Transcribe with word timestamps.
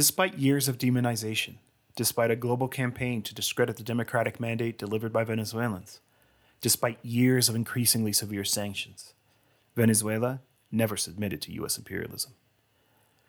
Despite 0.00 0.38
years 0.38 0.66
of 0.66 0.78
demonization, 0.78 1.56
despite 1.94 2.30
a 2.30 2.34
global 2.34 2.68
campaign 2.68 3.20
to 3.20 3.34
discredit 3.34 3.76
the 3.76 3.82
democratic 3.82 4.40
mandate 4.40 4.78
delivered 4.78 5.12
by 5.12 5.24
Venezuelans, 5.24 6.00
despite 6.62 7.04
years 7.04 7.50
of 7.50 7.54
increasingly 7.54 8.14
severe 8.14 8.42
sanctions, 8.42 9.12
Venezuela 9.76 10.40
never 10.72 10.96
submitted 10.96 11.42
to 11.42 11.52
U.S. 11.52 11.76
imperialism. 11.76 12.32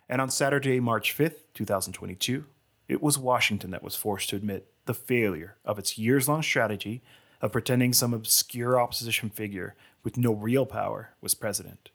And 0.08 0.22
on 0.22 0.30
Saturday, 0.30 0.80
March 0.80 1.14
5th, 1.14 1.44
2022, 1.54 2.46
it 2.88 3.04
was 3.04 3.18
Washington 3.18 3.72
that 3.72 3.84
was 3.84 3.98
forced 3.98 4.30
to 4.30 4.38
admit 4.38 4.72
the 4.86 4.94
failure 4.94 5.58
of 5.66 5.78
its 5.78 5.98
years 5.98 6.30
long 6.30 6.42
strategy 6.42 7.02
of 7.42 7.52
pretending 7.52 7.92
some 7.92 8.14
obscure 8.14 8.80
opposition 8.80 9.30
figure 9.30 9.76
with 10.06 10.16
no 10.16 10.32
real 10.32 10.66
power 10.66 11.10
was 11.20 11.36
president. 11.36 11.90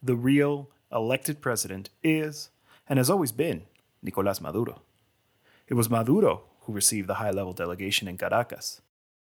The 0.00 0.14
real 0.14 0.70
elected 0.92 1.40
president 1.40 1.90
is, 2.04 2.50
and 2.88 3.00
has 3.00 3.10
always 3.10 3.32
been, 3.32 3.62
Nicolas 4.02 4.40
Maduro. 4.40 4.82
It 5.68 5.74
was 5.74 5.88
Maduro 5.88 6.44
who 6.62 6.72
received 6.72 7.08
the 7.08 7.14
high 7.14 7.30
level 7.30 7.52
delegation 7.52 8.08
in 8.08 8.18
Caracas. 8.18 8.80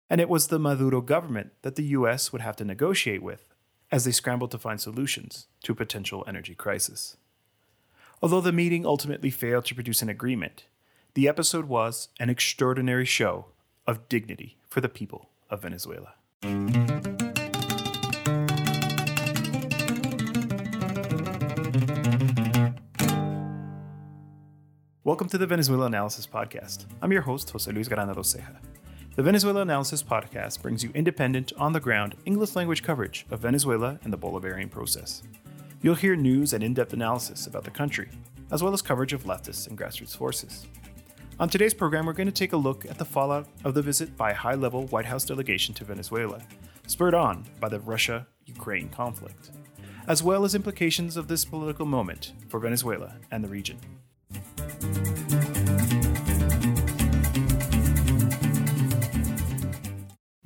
And 0.10 0.22
it 0.22 0.30
was 0.30 0.48
the 0.48 0.60
Maduro 0.60 1.02
government 1.02 1.54
that 1.62 1.76
the 1.76 1.86
US 1.98 2.32
would 2.32 2.41
have 2.41 2.55
to 2.58 2.66
negotiate 2.66 3.24
with 3.24 3.54
as 3.91 4.05
they 4.05 4.12
scrambled 4.12 4.52
to 4.52 4.58
find 4.58 4.80
solutions 4.80 5.48
to 5.64 5.72
a 5.72 5.76
potential 5.76 6.24
energy 6.28 6.55
crisis. 6.55 7.18
Although 8.22 8.41
the 8.41 8.52
meeting 8.52 8.86
ultimately 8.86 9.30
failed 9.30 9.66
to 9.66 9.76
produce 9.76 10.02
an 10.02 10.10
agreement, 10.10 10.66
the 11.13 11.27
episode 11.27 11.66
was 11.66 12.10
an 12.20 12.30
extraordinary 12.30 13.05
show 13.05 13.46
of 13.88 14.10
dignity 14.10 14.58
for 14.68 14.82
the 14.82 14.90
people 14.90 15.30
of 15.50 15.62
Venezuela. 15.62 16.16
Welcome 25.16 25.30
to 25.30 25.38
the 25.38 25.48
Venezuela 25.48 25.86
Analysis 25.86 26.28
Podcast. 26.28 26.88
I'm 27.02 27.14
your 27.14 27.22
host, 27.22 27.50
Jose 27.52 27.72
Luis 27.72 27.88
Granado 27.88 28.18
Ceja. 28.18 28.58
The 29.16 29.24
Venezuela 29.24 29.62
Analysis 29.62 30.04
Podcast 30.04 30.62
brings 30.62 30.84
you 30.84 30.91
independent, 30.94 31.54
on 31.58 31.71
the 31.71 31.80
ground, 31.80 32.16
English 32.26 32.54
language 32.58 32.84
coverage 32.84 33.26
of 33.32 33.40
Venezuela 33.40 33.98
and 34.04 34.12
the 34.12 34.18
Bolivarian 34.18 34.70
process. 34.70 35.24
You'll 35.82 35.96
hear 35.96 36.18
news 36.18 36.52
and 36.52 36.62
in 36.62 36.74
depth 36.74 36.91
analysis 36.91 37.48
about 37.48 37.63
the 37.63 37.71
country, 37.71 38.10
as 38.52 38.62
well 38.62 38.74
as 38.74 38.82
coverage 38.82 39.13
of 39.13 39.24
leftists 39.24 39.70
and 39.70 39.77
grassroots 39.77 40.18
forces. 40.18 40.68
On 41.40 41.48
today's 41.48 41.74
program, 41.74 42.05
we're 42.05 42.12
going 42.12 42.27
to 42.27 42.34
take 42.34 42.52
a 42.52 42.58
look 42.58 42.86
at 42.86 42.98
the 42.98 43.05
fallout 43.05 43.48
of 43.63 43.74
the 43.74 43.82
visit 43.82 44.18
by 44.18 44.32
a 44.32 44.36
high 44.36 44.55
level 44.55 44.86
White 44.88 45.05
House 45.05 45.24
delegation 45.24 45.74
to 45.76 45.86
Venezuela, 45.86 46.41
spurred 46.88 47.13
on 47.13 47.46
by 47.62 47.70
the 47.70 47.80
Russia 47.80 48.27
Ukraine 48.48 48.90
conflict, 48.90 49.52
as 50.10 50.21
well 50.21 50.43
as 50.43 50.55
implications 50.55 51.16
of 51.16 51.30
this 51.30 51.46
political 51.46 51.86
moment 51.86 52.34
for 52.49 52.60
Venezuela 52.60 53.16
and 53.32 53.41
the 53.41 53.48
region. 53.48 53.77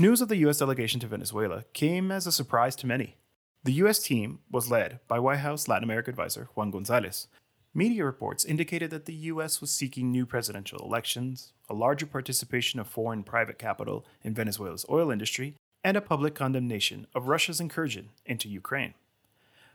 News 0.01 0.21
of 0.21 0.29
the 0.29 0.37
U.S. 0.37 0.59
delegation 0.59 1.01
to 1.01 1.07
Venezuela 1.07 1.65
came 1.73 2.09
as 2.09 2.25
a 2.25 2.31
surprise 2.31 2.73
to 2.77 2.87
many. 2.87 3.17
The 3.65 3.73
U.S. 3.73 3.99
team 3.99 4.39
was 4.49 4.71
led 4.71 5.01
by 5.09 5.19
White 5.19 5.39
House 5.39 5.67
Latin 5.67 5.83
America 5.83 6.09
advisor 6.09 6.47
Juan 6.55 6.71
Gonzalez. 6.71 7.27
Media 7.73 8.05
reports 8.05 8.45
indicated 8.45 8.91
that 8.91 9.05
the 9.05 9.13
U.S. 9.13 9.59
was 9.59 9.71
seeking 9.71 10.09
new 10.09 10.25
presidential 10.25 10.79
elections, 10.79 11.51
a 11.69 11.73
larger 11.73 12.05
participation 12.05 12.79
of 12.79 12.87
foreign 12.87 13.23
private 13.23 13.59
capital 13.59 14.05
in 14.23 14.33
Venezuela's 14.33 14.85
oil 14.89 15.11
industry, 15.11 15.55
and 15.83 15.97
a 15.97 16.01
public 16.01 16.33
condemnation 16.33 17.05
of 17.13 17.27
Russia's 17.27 17.59
incursion 17.59 18.09
into 18.25 18.47
Ukraine. 18.47 18.93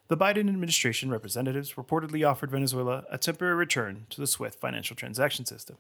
The 0.09 0.19
Biden 0.19 0.51
administration 0.51 1.11
representatives 1.11 1.75
reportedly 1.75 2.29
offered 2.29 2.51
Venezuela 2.51 3.05
a 3.11 3.17
temporary 3.17 3.55
return 3.55 4.05
to 4.11 4.21
the 4.21 4.27
SWIFT 4.27 4.61
financial 4.61 4.95
transaction 4.95 5.47
system. 5.47 5.77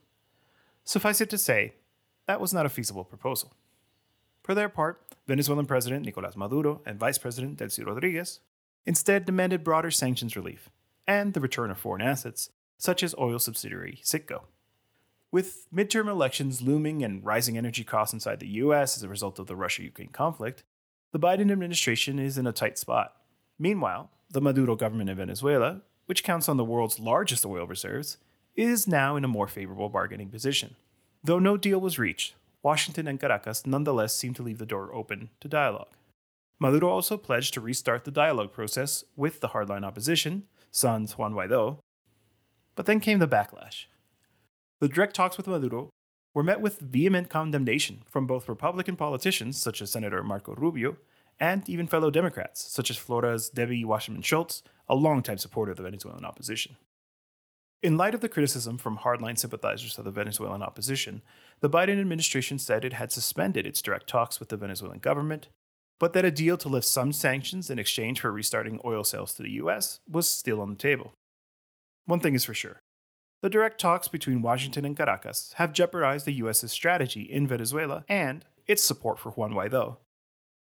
Suffice 0.82 1.20
it 1.20 1.28
to 1.28 1.36
say, 1.36 1.74
that 2.26 2.40
was 2.40 2.54
not 2.54 2.64
a 2.64 2.70
feasible 2.70 3.04
proposal. 3.04 3.52
For 4.42 4.54
their 4.54 4.70
part, 4.70 5.02
Venezuelan 5.26 5.66
President 5.66 6.06
Nicolas 6.06 6.36
Maduro 6.36 6.80
and 6.86 6.98
Vice 6.98 7.18
President 7.18 7.58
Delcy 7.58 7.84
Rodriguez 7.84 8.40
instead 8.86 9.26
demanded 9.26 9.62
broader 9.62 9.90
sanctions 9.90 10.36
relief 10.36 10.70
and 11.06 11.34
the 11.34 11.40
return 11.40 11.70
of 11.70 11.78
foreign 11.78 12.02
assets, 12.02 12.48
such 12.78 13.02
as 13.02 13.14
oil 13.18 13.38
subsidiary 13.38 14.00
Citgo. 14.02 14.44
With 15.30 15.66
midterm 15.70 16.08
elections 16.08 16.62
looming 16.62 17.04
and 17.04 17.22
rising 17.22 17.58
energy 17.58 17.84
costs 17.84 18.14
inside 18.14 18.40
the 18.40 18.48
US 18.48 18.96
as 18.96 19.02
a 19.02 19.08
result 19.08 19.38
of 19.38 19.48
the 19.48 19.56
Russia 19.56 19.82
Ukraine 19.82 20.08
conflict, 20.08 20.64
the 21.12 21.20
Biden 21.20 21.52
administration 21.52 22.18
is 22.18 22.38
in 22.38 22.46
a 22.46 22.52
tight 22.52 22.78
spot. 22.78 23.14
Meanwhile, 23.58 24.10
the 24.30 24.40
Maduro 24.40 24.76
government 24.76 25.10
in 25.10 25.16
Venezuela, 25.16 25.82
which 26.06 26.24
counts 26.24 26.48
on 26.48 26.56
the 26.56 26.64
world's 26.64 26.98
largest 26.98 27.46
oil 27.46 27.66
reserves, 27.66 28.18
is 28.56 28.86
now 28.86 29.16
in 29.16 29.24
a 29.24 29.28
more 29.28 29.48
favorable 29.48 29.88
bargaining 29.88 30.28
position. 30.28 30.76
Though 31.22 31.38
no 31.38 31.56
deal 31.56 31.80
was 31.80 31.98
reached, 31.98 32.34
Washington 32.62 33.06
and 33.06 33.20
Caracas 33.20 33.66
nonetheless 33.66 34.14
seem 34.14 34.34
to 34.34 34.42
leave 34.42 34.58
the 34.58 34.66
door 34.66 34.94
open 34.94 35.30
to 35.40 35.48
dialogue. 35.48 35.96
Maduro 36.58 36.88
also 36.88 37.16
pledged 37.16 37.54
to 37.54 37.60
restart 37.60 38.04
the 38.04 38.10
dialogue 38.10 38.52
process 38.52 39.04
with 39.16 39.40
the 39.40 39.48
hardline 39.48 39.84
opposition, 39.84 40.44
sans 40.70 41.18
Juan 41.18 41.34
Guaido. 41.34 41.78
But 42.74 42.86
then 42.86 43.00
came 43.00 43.18
the 43.18 43.28
backlash. 43.28 43.86
The 44.80 44.88
direct 44.88 45.14
talks 45.14 45.36
with 45.36 45.46
Maduro 45.46 45.90
were 46.32 46.42
met 46.42 46.60
with 46.60 46.80
vehement 46.80 47.30
condemnation 47.30 48.02
from 48.06 48.26
both 48.26 48.48
Republican 48.48 48.96
politicians, 48.96 49.60
such 49.60 49.80
as 49.80 49.90
Senator 49.90 50.22
Marco 50.22 50.54
Rubio, 50.54 50.96
and 51.40 51.68
even 51.68 51.86
fellow 51.86 52.10
Democrats, 52.10 52.64
such 52.72 52.90
as 52.90 52.96
Florida's 52.96 53.48
Debbie 53.48 53.84
Wasserman 53.84 54.22
Schultz, 54.22 54.62
a 54.88 54.94
longtime 54.94 55.38
supporter 55.38 55.72
of 55.72 55.76
the 55.76 55.82
Venezuelan 55.82 56.24
opposition. 56.24 56.76
In 57.82 57.98
light 57.98 58.14
of 58.14 58.22
the 58.22 58.28
criticism 58.28 58.78
from 58.78 58.98
hardline 58.98 59.38
sympathizers 59.38 59.98
of 59.98 60.04
the 60.04 60.10
Venezuelan 60.10 60.62
opposition, 60.62 61.20
the 61.60 61.68
Biden 61.68 62.00
administration 62.00 62.58
said 62.58 62.84
it 62.84 62.94
had 62.94 63.12
suspended 63.12 63.66
its 63.66 63.82
direct 63.82 64.08
talks 64.08 64.40
with 64.40 64.48
the 64.48 64.56
Venezuelan 64.56 65.00
government, 65.00 65.48
but 66.00 66.12
that 66.14 66.24
a 66.24 66.30
deal 66.30 66.56
to 66.56 66.68
lift 66.68 66.86
some 66.86 67.12
sanctions 67.12 67.68
in 67.68 67.78
exchange 67.78 68.20
for 68.20 68.32
restarting 68.32 68.80
oil 68.84 69.04
sales 69.04 69.34
to 69.34 69.42
the 69.42 69.52
US 69.52 70.00
was 70.10 70.26
still 70.26 70.60
on 70.60 70.70
the 70.70 70.76
table. 70.76 71.12
One 72.06 72.20
thing 72.20 72.34
is 72.34 72.44
for 72.44 72.54
sure 72.54 72.80
the 73.42 73.50
direct 73.50 73.78
talks 73.78 74.08
between 74.08 74.40
Washington 74.40 74.86
and 74.86 74.96
Caracas 74.96 75.52
have 75.56 75.74
jeopardized 75.74 76.24
the 76.24 76.32
US's 76.32 76.72
strategy 76.72 77.20
in 77.20 77.46
Venezuela 77.46 78.02
and 78.08 78.46
its 78.66 78.82
support 78.82 79.18
for 79.18 79.32
Juan 79.32 79.52
Guaido. 79.52 79.98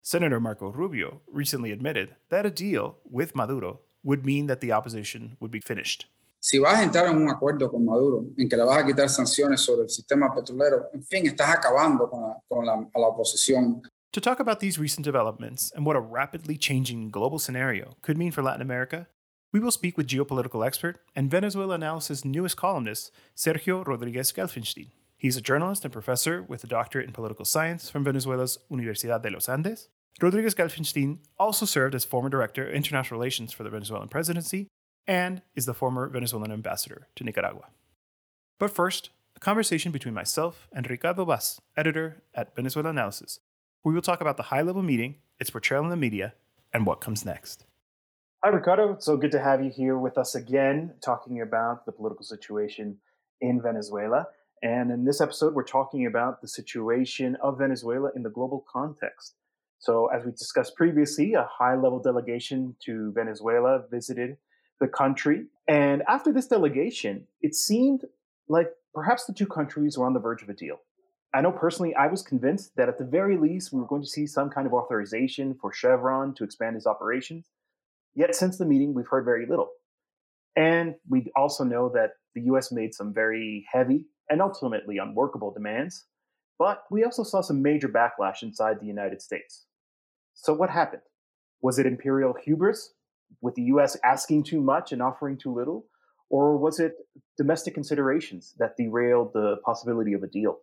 Senator 0.06 0.38
Marco 0.38 0.70
Rubio 0.70 1.20
recently 1.26 1.72
admitted 1.72 2.14
that 2.28 2.46
a 2.46 2.50
deal 2.50 2.98
with 3.10 3.34
Maduro 3.34 3.80
would 4.04 4.24
mean 4.24 4.46
that 4.46 4.60
the 4.60 4.70
opposition 4.70 5.36
would 5.40 5.50
be 5.50 5.58
finished. 5.58 6.06
si 6.38 6.60
vas 6.60 6.78
a 6.78 6.84
entrar 6.84 7.08
en 7.08 7.16
un 7.16 7.28
acuerdo 7.28 7.68
con 7.68 7.84
Maduro, 7.84 8.24
en 8.38 8.48
que 8.48 8.56
le 8.56 8.62
vas 8.62 8.84
a 8.84 8.86
quitar 8.86 9.08
sanciones 9.08 9.62
sobre 9.62 9.82
el 9.82 9.88
sistema 9.88 10.32
petrolero, 10.32 10.88
en 10.94 11.02
fin, 11.02 11.26
estás 11.26 11.50
acabando 11.50 12.08
con 12.08 12.22
la, 12.22 12.36
con 12.48 12.64
la, 12.64 12.76
la 12.94 13.08
oposición. 13.08 13.82
To 14.12 14.20
talk 14.20 14.38
about 14.38 14.60
these 14.60 14.78
recent 14.78 15.04
developments 15.04 15.72
and 15.74 15.84
what 15.84 15.96
a 15.96 16.00
rapidly 16.00 16.56
changing 16.56 17.10
global 17.10 17.40
scenario 17.40 17.96
could 18.00 18.16
mean 18.16 18.30
for 18.30 18.44
Latin 18.44 18.62
America, 18.62 19.08
we 19.52 19.58
will 19.58 19.72
speak 19.72 19.96
with 19.96 20.06
geopolitical 20.06 20.64
expert 20.64 21.00
and 21.16 21.28
Venezuela 21.32 21.74
analysis 21.74 22.24
newest 22.24 22.56
columnist, 22.56 23.10
Sergio 23.34 23.84
Rodriguez 23.84 24.32
Gelfenstein. 24.32 24.92
He's 25.18 25.36
a 25.36 25.40
journalist 25.40 25.84
and 25.84 25.92
professor 25.92 26.44
with 26.46 26.62
a 26.62 26.68
doctorate 26.68 27.06
in 27.06 27.12
political 27.12 27.44
science 27.44 27.90
from 27.90 28.04
Venezuela's 28.04 28.58
Universidad 28.70 29.20
de 29.20 29.30
los 29.30 29.48
Andes. 29.48 29.88
Rodriguez 30.22 30.54
Gelfenstein 30.54 31.18
also 31.38 31.66
served 31.66 31.94
as 31.94 32.06
former 32.06 32.30
director 32.30 32.66
of 32.66 32.74
international 32.74 33.20
relations 33.20 33.52
for 33.52 33.64
the 33.64 33.70
Venezuelan 33.70 34.08
presidency 34.08 34.68
and 35.06 35.42
is 35.54 35.66
the 35.66 35.74
former 35.74 36.08
Venezuelan 36.08 36.50
ambassador 36.50 37.06
to 37.16 37.24
Nicaragua. 37.24 37.66
But 38.58 38.70
first, 38.70 39.10
a 39.36 39.40
conversation 39.40 39.92
between 39.92 40.14
myself 40.14 40.68
and 40.72 40.88
Ricardo 40.88 41.26
Vaz, 41.26 41.60
editor 41.76 42.22
at 42.34 42.56
Venezuela 42.56 42.88
Analysis, 42.88 43.40
we 43.84 43.92
will 43.92 44.00
talk 44.00 44.22
about 44.22 44.38
the 44.38 44.44
high 44.44 44.62
level 44.62 44.82
meeting, 44.82 45.16
its 45.38 45.50
portrayal 45.50 45.84
in 45.84 45.90
the 45.90 45.96
media, 45.96 46.32
and 46.72 46.86
what 46.86 47.02
comes 47.02 47.26
next. 47.26 47.66
Hi, 48.42 48.48
Ricardo. 48.48 48.96
So 48.98 49.18
good 49.18 49.32
to 49.32 49.38
have 49.38 49.62
you 49.62 49.70
here 49.70 49.98
with 49.98 50.16
us 50.16 50.34
again, 50.34 50.94
talking 51.02 51.42
about 51.42 51.84
the 51.84 51.92
political 51.92 52.24
situation 52.24 52.96
in 53.42 53.60
Venezuela. 53.60 54.28
And 54.62 54.90
in 54.90 55.04
this 55.04 55.20
episode, 55.20 55.52
we're 55.54 55.64
talking 55.64 56.06
about 56.06 56.40
the 56.40 56.48
situation 56.48 57.36
of 57.42 57.58
Venezuela 57.58 58.12
in 58.16 58.22
the 58.22 58.30
global 58.30 58.64
context. 58.66 59.34
So, 59.78 60.06
as 60.06 60.24
we 60.24 60.32
discussed 60.32 60.74
previously, 60.74 61.34
a 61.34 61.48
high 61.50 61.74
level 61.74 62.00
delegation 62.00 62.76
to 62.86 63.12
Venezuela 63.12 63.82
visited 63.90 64.36
the 64.80 64.88
country. 64.88 65.46
And 65.68 66.02
after 66.08 66.32
this 66.32 66.46
delegation, 66.46 67.26
it 67.40 67.54
seemed 67.54 68.02
like 68.48 68.68
perhaps 68.94 69.26
the 69.26 69.34
two 69.34 69.46
countries 69.46 69.98
were 69.98 70.06
on 70.06 70.14
the 70.14 70.20
verge 70.20 70.42
of 70.42 70.48
a 70.48 70.54
deal. 70.54 70.78
I 71.34 71.42
know 71.42 71.52
personally, 71.52 71.94
I 71.94 72.06
was 72.06 72.22
convinced 72.22 72.76
that 72.76 72.88
at 72.88 72.98
the 72.98 73.04
very 73.04 73.36
least, 73.36 73.72
we 73.72 73.80
were 73.80 73.86
going 73.86 74.02
to 74.02 74.08
see 74.08 74.26
some 74.26 74.48
kind 74.48 74.66
of 74.66 74.72
authorization 74.72 75.56
for 75.60 75.72
Chevron 75.72 76.34
to 76.34 76.44
expand 76.44 76.76
its 76.76 76.86
operations. 76.86 77.50
Yet 78.14 78.34
since 78.34 78.56
the 78.56 78.64
meeting, 78.64 78.94
we've 78.94 79.08
heard 79.08 79.24
very 79.24 79.46
little. 79.46 79.68
And 80.56 80.94
we 81.08 81.30
also 81.36 81.64
know 81.64 81.90
that 81.90 82.12
the 82.34 82.42
US 82.52 82.72
made 82.72 82.94
some 82.94 83.12
very 83.12 83.66
heavy 83.70 84.06
and 84.30 84.40
ultimately 84.40 84.96
unworkable 84.98 85.52
demands. 85.52 86.06
But 86.58 86.84
we 86.90 87.04
also 87.04 87.22
saw 87.22 87.40
some 87.40 87.62
major 87.62 87.88
backlash 87.88 88.42
inside 88.42 88.80
the 88.80 88.86
United 88.86 89.20
States. 89.20 89.66
So 90.34 90.54
what 90.54 90.70
happened? 90.70 91.02
Was 91.62 91.78
it 91.78 91.86
imperial 91.86 92.34
hubris 92.42 92.92
with 93.40 93.54
the 93.54 93.62
US 93.62 93.96
asking 94.04 94.44
too 94.44 94.60
much 94.60 94.92
and 94.92 95.02
offering 95.02 95.36
too 95.36 95.52
little? 95.54 95.86
Or 96.28 96.56
was 96.56 96.80
it 96.80 96.94
domestic 97.36 97.74
considerations 97.74 98.54
that 98.58 98.76
derailed 98.76 99.32
the 99.32 99.56
possibility 99.64 100.12
of 100.12 100.22
a 100.22 100.26
deal? 100.26 100.58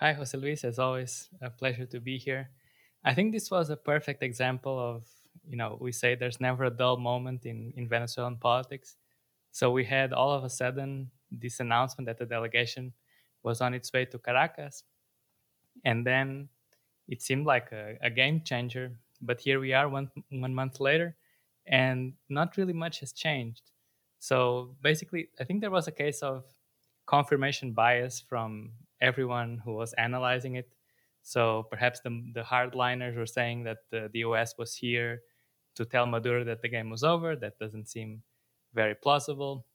Hi, 0.00 0.12
Jose 0.12 0.36
Luis. 0.36 0.64
As 0.64 0.78
always, 0.78 1.28
a 1.40 1.50
pleasure 1.50 1.86
to 1.86 2.00
be 2.00 2.18
here. 2.18 2.50
I 3.04 3.14
think 3.14 3.32
this 3.32 3.50
was 3.50 3.70
a 3.70 3.76
perfect 3.76 4.22
example 4.22 4.78
of, 4.78 5.04
you 5.46 5.56
know, 5.56 5.78
we 5.80 5.92
say 5.92 6.14
there's 6.14 6.40
never 6.40 6.64
a 6.64 6.70
dull 6.70 6.98
moment 6.98 7.46
in, 7.46 7.72
in 7.76 7.88
Venezuelan 7.88 8.36
politics. 8.36 8.96
So 9.52 9.70
we 9.70 9.84
had 9.84 10.12
all 10.12 10.32
of 10.32 10.44
a 10.44 10.50
sudden 10.50 11.10
this 11.30 11.60
announcement 11.60 12.06
that 12.06 12.18
the 12.18 12.26
delegation 12.26 12.92
was 13.42 13.60
on 13.60 13.74
its 13.74 13.92
way 13.92 14.04
to 14.06 14.18
Caracas. 14.18 14.84
And 15.84 16.06
then 16.06 16.48
it 17.08 17.22
seemed 17.22 17.46
like 17.46 17.72
a, 17.72 17.96
a 18.02 18.10
game 18.10 18.42
changer. 18.44 18.92
But 19.20 19.40
here 19.40 19.60
we 19.60 19.72
are 19.72 19.88
one, 19.88 20.10
one 20.30 20.54
month 20.54 20.80
later, 20.80 21.16
and 21.66 22.14
not 22.28 22.56
really 22.56 22.72
much 22.72 23.00
has 23.00 23.12
changed. 23.12 23.70
So 24.18 24.76
basically, 24.82 25.28
I 25.38 25.44
think 25.44 25.60
there 25.60 25.70
was 25.70 25.88
a 25.88 25.92
case 25.92 26.22
of 26.22 26.44
confirmation 27.06 27.72
bias 27.72 28.20
from 28.20 28.72
everyone 29.00 29.60
who 29.64 29.74
was 29.74 29.92
analyzing 29.94 30.54
it. 30.56 30.72
So 31.22 31.66
perhaps 31.70 32.00
the, 32.00 32.22
the 32.34 32.42
hardliners 32.42 33.16
were 33.16 33.26
saying 33.26 33.64
that 33.64 33.78
the, 33.90 34.08
the 34.12 34.20
US 34.20 34.56
was 34.58 34.74
here 34.74 35.22
to 35.74 35.84
tell 35.84 36.06
Maduro 36.06 36.44
that 36.44 36.62
the 36.62 36.68
game 36.68 36.90
was 36.90 37.02
over. 37.02 37.36
That 37.36 37.58
doesn't 37.58 37.88
seem 37.88 38.22
very 38.74 38.94
plausible. 38.94 39.66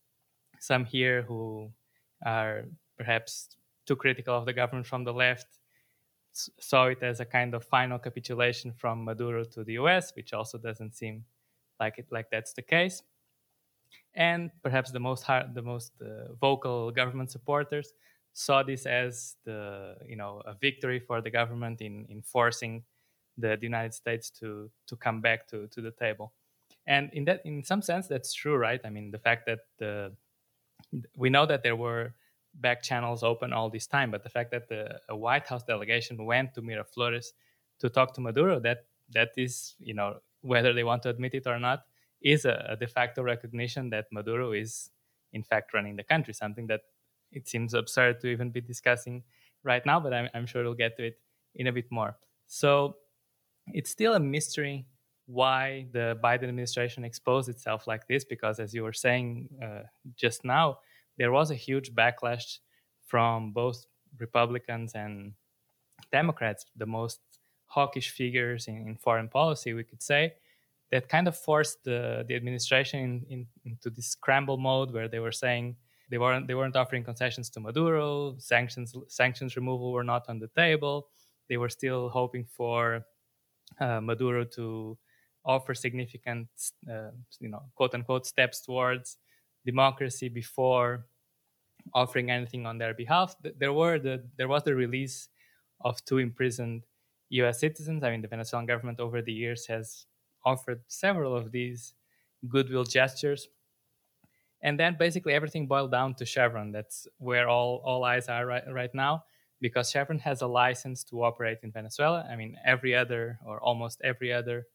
Some 0.60 0.86
here 0.86 1.24
who 1.24 1.72
are 2.26 2.66
perhaps 2.97 3.57
too 3.86 3.95
critical 3.95 4.36
of 4.36 4.45
the 4.45 4.53
government 4.53 4.88
from 4.88 5.03
the 5.03 5.13
left 5.13 5.47
saw 6.59 6.88
it 6.88 7.01
as 7.01 7.19
a 7.19 7.25
kind 7.25 7.53
of 7.53 7.63
final 7.63 7.97
capitulation 7.97 8.71
from 8.74 9.06
Maduro 9.06 9.44
to 9.44 9.63
the 9.63 9.74
US, 9.74 10.13
which 10.15 10.33
also 10.33 10.57
doesn't 10.57 10.94
seem 10.95 11.24
like 11.80 11.97
it 11.97 12.07
like 12.12 12.30
that's 12.30 12.53
the 12.53 12.62
case. 12.62 13.03
And 14.13 14.51
perhaps 14.63 14.92
the 14.92 15.00
most 15.00 15.24
hard, 15.24 15.53
the 15.53 15.62
most 15.62 15.92
uh, 16.01 16.33
vocal 16.39 16.92
government 16.92 17.31
supporters 17.31 17.94
saw 18.33 18.63
this 18.63 18.86
as 18.86 19.36
the 19.45 19.95
you 20.06 20.15
know 20.15 20.42
a 20.45 20.53
victory 20.53 21.00
for 21.00 21.21
the 21.21 21.30
government 21.30 21.81
in, 21.81 22.06
in 22.09 22.21
forcing 22.21 22.83
the, 23.38 23.57
the 23.57 23.65
United 23.65 23.94
States 23.94 24.30
to 24.30 24.69
to 24.88 24.95
come 24.95 25.21
back 25.21 25.47
to, 25.47 25.68
to 25.68 25.81
the 25.81 25.92
table. 25.92 26.33
And 26.88 27.09
in 27.13 27.25
that 27.25 27.42
in 27.45 27.63
some 27.63 27.81
sense 27.81 28.07
that's 28.07 28.33
true, 28.33 28.56
right? 28.56 28.81
I 28.83 28.89
mean 28.89 29.12
the 29.12 29.19
fact 29.19 29.45
that 29.47 29.59
the 29.77 30.13
we 31.15 31.30
know 31.30 31.45
that 31.45 31.63
there 31.63 31.75
were 31.75 32.13
back 32.62 32.81
channels 32.81 33.24
open 33.24 33.54
all 33.54 33.69
this 33.69 33.88
time, 33.88 34.12
but 34.12 34.24
the 34.24 34.30
fact 34.30 34.52
that 34.52 34.68
the 34.69 35.16
White 35.16 35.48
House 35.48 35.63
delegation 35.63 36.25
went 36.25 36.54
to 36.54 36.62
Miraflores 36.62 37.28
to 37.80 37.90
talk 37.90 38.13
to 38.13 38.22
Maduro, 38.22 38.60
that 38.62 38.86
that 39.12 39.30
is, 39.38 39.75
you 39.80 39.94
know, 39.94 40.19
whether 40.42 40.74
they 40.74 40.84
want 40.84 41.04
to 41.04 41.10
admit 41.10 41.34
it 41.34 41.48
or 41.48 41.60
not, 41.60 41.84
is 42.22 42.46
a, 42.46 42.66
a 42.69 42.75
de 42.75 42.88
facto 42.88 43.22
recognition 43.22 43.90
that 43.90 44.06
Maduro 44.12 44.52
is 44.54 44.90
in 45.34 45.44
fact 45.44 45.74
running 45.74 45.96
the 45.96 46.04
country, 46.04 46.34
something 46.34 46.68
that 46.68 46.81
it 47.31 47.48
seems 47.48 47.74
absurd 47.74 48.19
to 48.22 48.28
even 48.28 48.50
be 48.50 48.62
discussing 48.62 49.24
right 49.63 49.86
now, 49.86 50.00
but 50.00 50.13
I'm, 50.13 50.30
I'm 50.34 50.46
sure 50.46 50.63
we'll 50.63 50.74
get 50.74 50.96
to 50.98 51.06
it 51.06 51.19
in 51.56 51.68
a 51.68 51.74
bit 51.74 51.92
more. 51.92 52.18
So 52.48 52.98
it's 53.74 53.90
still 53.90 54.13
a 54.13 54.19
mystery 54.19 54.88
why 55.25 55.88
the 55.92 56.18
Biden 56.24 56.44
administration 56.44 57.04
exposed 57.04 57.50
itself 57.50 57.88
like 57.88 58.07
this, 58.07 58.24
because 58.24 58.60
as 58.60 58.74
you 58.74 58.84
were 58.84 58.94
saying 58.94 59.50
uh, 59.62 59.81
just 60.16 60.46
now, 60.46 60.78
there 61.18 61.32
was 61.32 61.52
a 61.52 61.56
huge 61.56 61.94
backlash 61.94 62.60
from 63.06 63.52
both 63.52 63.86
Republicans 64.20 64.94
and 64.96 65.34
Democrats, 66.12 66.66
the 66.76 66.86
most 66.86 67.20
hawkish 67.68 68.12
figures 68.12 68.68
in, 68.68 68.88
in 68.88 68.96
foreign 68.96 69.28
policy, 69.28 69.74
we 69.74 69.84
could 69.84 70.02
say, 70.02 70.34
that 70.92 71.10
kind 71.10 71.28
of 71.28 71.38
forced 71.38 71.84
the, 71.84 72.24
the 72.28 72.36
administration 72.36 73.00
in, 73.00 73.26
in, 73.30 73.48
into 73.66 73.90
this 73.90 74.08
scramble 74.08 74.58
mode 74.58 74.92
where 74.92 75.08
they 75.08 75.20
were 75.20 75.32
saying 75.32 75.76
they 76.10 76.20
weren't 76.20 76.48
they 76.48 76.54
weren't 76.54 76.76
offering 76.76 77.04
concessions 77.04 77.50
to 77.50 77.60
Maduro. 77.60 78.36
Sanctions 78.38 78.94
sanctions 79.08 79.56
removal 79.56 79.92
were 79.92 80.04
not 80.04 80.30
on 80.30 80.38
the 80.40 80.48
table. 80.50 81.08
They 81.50 81.58
were 81.58 81.70
still 81.70 82.10
hoping 82.10 82.46
for 82.46 83.06
uh, 83.80 84.02
Maduro 84.02 84.46
to 84.58 84.98
offer 85.44 85.74
significant, 85.74 86.48
uh, 86.90 87.12
you 87.40 87.50
know, 87.50 87.64
quote 87.76 87.94
unquote 87.96 88.26
steps 88.26 88.62
towards 88.62 89.18
democracy 89.66 90.30
before 90.30 91.06
offering 91.94 92.32
anything 92.32 92.66
on 92.66 92.78
their 92.78 92.94
behalf. 92.94 93.36
There 93.58 93.74
were 93.74 94.00
the 94.00 94.24
there 94.38 94.48
was 94.48 94.64
the 94.64 94.76
release 94.76 95.30
of 95.82 96.04
two 96.06 96.20
imprisoned 96.20 96.84
U.S. 97.30 97.60
citizens. 97.60 98.04
I 98.04 98.12
mean, 98.12 98.22
the 98.22 98.28
Venezuelan 98.28 98.66
government 98.66 99.00
over 99.00 99.22
the 99.22 99.34
years 99.34 99.66
has 99.68 100.06
offered 100.44 100.82
several 100.88 101.36
of 101.36 101.52
these 101.52 101.94
goodwill 102.48 102.84
gestures 102.84 103.48
and 104.62 104.80
then 104.80 104.96
basically 104.98 105.34
everything 105.34 105.68
boiled 105.68 105.92
down 105.92 106.16
to 106.16 106.26
Chevron. 106.26 106.72
That's 106.72 107.08
where 107.18 107.48
all, 107.48 107.82
all 107.86 108.04
eyes 108.04 108.28
are 108.28 108.46
right, 108.46 108.64
right 108.72 108.94
now 108.94 109.24
because 109.62 109.92
Chevron 109.92 110.20
has 110.20 110.42
a 110.42 110.48
license 110.48 111.04
to 111.06 111.24
operate 111.24 111.60
in 111.64 111.72
Venezuela. 111.72 112.28
I 112.30 112.36
mean, 112.36 112.58
every 112.66 112.96
other 112.96 113.40
or 113.46 113.60
almost 113.60 114.02
every 114.04 114.34
other 114.34 114.66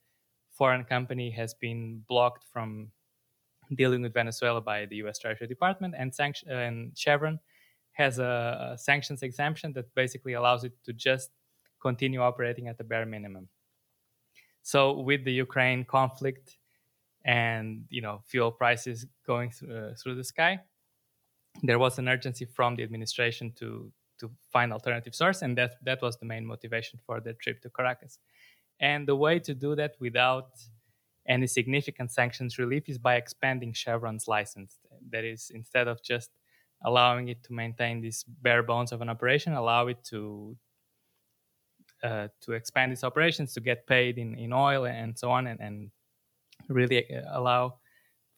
foreign 0.53 0.85
company 0.85 1.31
has 1.31 1.55
been 1.55 2.05
blocked 2.09 2.45
from 2.53 2.93
dealing 3.75 4.02
with 4.02 4.14
Venezuela 4.14 4.61
by 4.61 4.87
the 4.87 4.96
U.S. 4.96 5.19
Treasury 5.19 5.46
Department, 5.46 5.94
and, 5.96 6.14
sanction, 6.14 6.50
and 6.50 6.96
Chevron 6.96 7.38
has 7.93 8.19
a, 8.19 8.72
a 8.72 8.78
sanctions 8.78 9.22
exemption 9.22 9.72
that 9.75 9.94
basically 9.94 10.34
allows 10.34 10.64
it 10.64 10.72
to 10.84 10.93
just 10.93 11.31
continue 11.81 12.20
operating 12.20 12.69
at 12.69 12.78
the 12.78 12.84
bare 12.84 13.06
minimum. 13.06 13.49
So, 14.62 15.00
with 15.00 15.25
the 15.25 15.32
Ukraine 15.32 15.84
conflict 15.84 16.58
and 17.25 17.84
you 17.90 18.00
know 18.00 18.22
fuel 18.26 18.50
prices 18.50 19.06
going 19.26 19.52
uh, 19.70 19.90
through 19.94 20.14
the 20.14 20.25
sky 20.25 20.58
there 21.62 21.78
was 21.78 21.99
an 21.99 22.08
urgency 22.08 22.44
from 22.44 22.75
the 22.76 22.82
administration 22.82 23.52
to 23.56 23.93
to 24.19 24.31
find 24.50 24.72
alternative 24.72 25.14
source 25.14 25.43
and 25.43 25.56
that 25.56 25.75
that 25.82 26.00
was 26.00 26.17
the 26.19 26.26
main 26.26 26.46
motivation 26.46 26.99
for 27.05 27.20
the 27.20 27.34
trip 27.34 27.61
to 27.61 27.69
caracas 27.70 28.19
and 28.81 29.06
the 29.06 29.17
way 29.17 29.38
to 29.38 29.55
do 29.55 29.75
that 29.75 29.94
without 30.00 30.50
any 31.31 31.47
significant 31.47 32.11
sanctions 32.11 32.59
relief 32.59 32.88
is 32.88 32.99
by 32.99 33.15
expanding 33.15 33.73
chevron's 33.73 34.27
license 34.27 34.79
that 35.11 35.25
is 35.25 35.50
instead 35.55 35.87
of 35.87 36.03
just 36.03 36.31
allowing 36.85 37.29
it 37.29 37.43
to 37.44 37.53
maintain 37.53 38.03
this 38.03 38.25
bare 38.25 38.65
bones 38.65 38.91
of 38.93 39.00
an 39.00 39.09
operation 39.09 39.53
allow 39.53 39.87
it 39.87 40.03
to 40.05 40.56
uh, 42.03 42.29
to 42.41 42.53
expand 42.53 42.91
its 42.93 43.05
operations 43.05 43.53
to 43.53 43.61
get 43.61 43.87
paid 43.87 44.19
in, 44.19 44.35
in 44.35 44.53
oil 44.53 44.87
and 44.87 45.17
so 45.19 45.31
on 45.31 45.47
and, 45.47 45.61
and 45.61 45.91
really 46.69 47.15
uh, 47.15 47.23
allow 47.38 47.75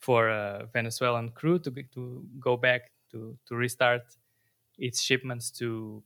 for 0.00 0.28
a 0.28 0.68
Venezuelan 0.72 1.30
crew 1.30 1.58
to 1.60 1.70
to 1.94 2.26
go 2.40 2.56
back 2.56 2.90
to 3.10 3.38
to 3.46 3.54
restart 3.54 4.02
its 4.78 5.00
shipments 5.00 5.50
to 5.50 6.02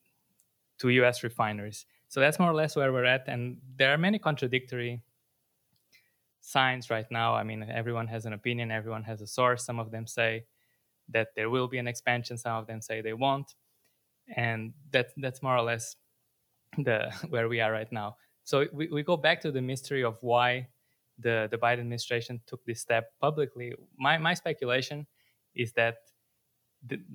to 0.79 0.91
U.S. 0.91 1.25
refineries. 1.25 1.87
So 2.09 2.21
that's 2.21 2.39
more 2.39 2.51
or 2.51 2.55
less 2.55 2.77
where 2.77 2.93
we're 2.93 3.07
at, 3.07 3.25
and 3.27 3.57
there 3.77 3.93
are 3.93 3.99
many 3.99 4.19
contradictory 4.19 5.03
signs 6.47 6.91
right 6.91 7.11
now. 7.11 7.35
I 7.35 7.43
mean, 7.43 7.67
everyone 7.69 8.07
has 8.07 8.25
an 8.25 8.33
opinion, 8.33 8.71
everyone 8.71 9.03
has 9.03 9.21
a 9.21 9.27
source. 9.27 9.65
Some 9.65 9.81
of 9.81 9.91
them 9.91 10.07
say 10.07 10.45
that 11.09 11.29
there 11.35 11.51
will 11.51 11.67
be 11.67 11.79
an 11.79 11.89
expansion, 11.89 12.39
some 12.39 12.57
of 12.57 12.67
them 12.67 12.81
say 12.81 13.01
they 13.01 13.13
won't, 13.13 13.55
and 14.37 14.73
that 14.93 15.09
that's 15.17 15.43
more 15.43 15.57
or 15.57 15.63
less 15.63 15.97
the 16.79 17.13
where 17.31 17.49
we 17.49 17.61
are 17.61 17.73
right 17.73 17.91
now. 17.91 18.17
So 18.45 18.67
we, 18.73 18.87
we 18.89 19.03
go 19.03 19.17
back 19.17 19.41
to 19.41 19.51
the 19.51 19.61
mystery 19.61 20.05
of 20.05 20.19
why 20.21 20.69
the, 21.19 21.49
the 21.51 21.59
Biden 21.59 21.81
administration 21.81 22.41
took 22.47 22.65
this 22.65 22.81
step 22.81 23.11
publicly. 23.21 23.75
My, 23.99 24.19
my 24.19 24.35
speculation 24.35 25.07
is 25.55 25.73
that 25.73 25.97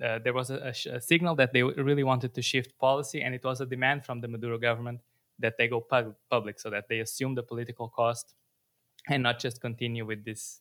uh, 0.04 0.18
there 0.18 0.34
was 0.34 0.50
a, 0.50 0.74
a, 0.92 1.00
signal 1.00 1.34
that 1.36 1.54
they 1.54 1.62
really 1.62 2.04
wanted 2.04 2.34
to 2.34 2.42
shift 2.42 2.76
policy, 2.78 3.22
and 3.22 3.34
it 3.34 3.44
was 3.44 3.62
a 3.62 3.66
demand 3.66 4.04
from 4.04 4.20
the 4.20 4.28
Maduro 4.28 4.58
government 4.58 5.00
that 5.38 5.54
they 5.56 5.68
go 5.68 5.80
pub- 5.80 6.16
public 6.28 6.60
so 6.60 6.68
that 6.68 6.88
they 6.90 7.00
assume 7.00 7.34
the 7.34 7.42
political 7.42 7.88
cost 7.88 8.34
and 9.08 9.22
not 9.22 9.38
just 9.38 9.60
continue 9.60 10.04
with 10.04 10.24
this 10.24 10.60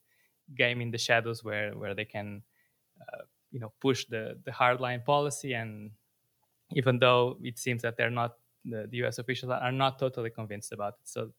game 0.56 0.82
in 0.82 0.92
the 0.92 0.98
shadows 0.98 1.44
where, 1.44 1.72
where 1.72 1.94
they 1.96 2.06
can 2.06 2.42
uh, 3.02 3.24
you 3.52 3.60
know 3.60 3.72
push 3.80 4.06
the, 4.06 4.38
the 4.46 4.52
hardline 4.52 5.04
policy 5.04 5.54
and 5.54 5.92
even 6.74 7.00
though 7.00 7.38
it 7.42 7.60
seems 7.60 7.82
that 7.82 7.98
they're 7.98 8.10
not 8.10 8.36
the, 8.66 8.88
the 8.90 8.98
US 9.06 9.18
officials 9.18 9.52
are 9.52 9.72
not 9.72 10.00
totally 10.00 10.30
convinced 10.30 10.72
about 10.72 10.94
it. 11.02 11.08
So 11.08 11.32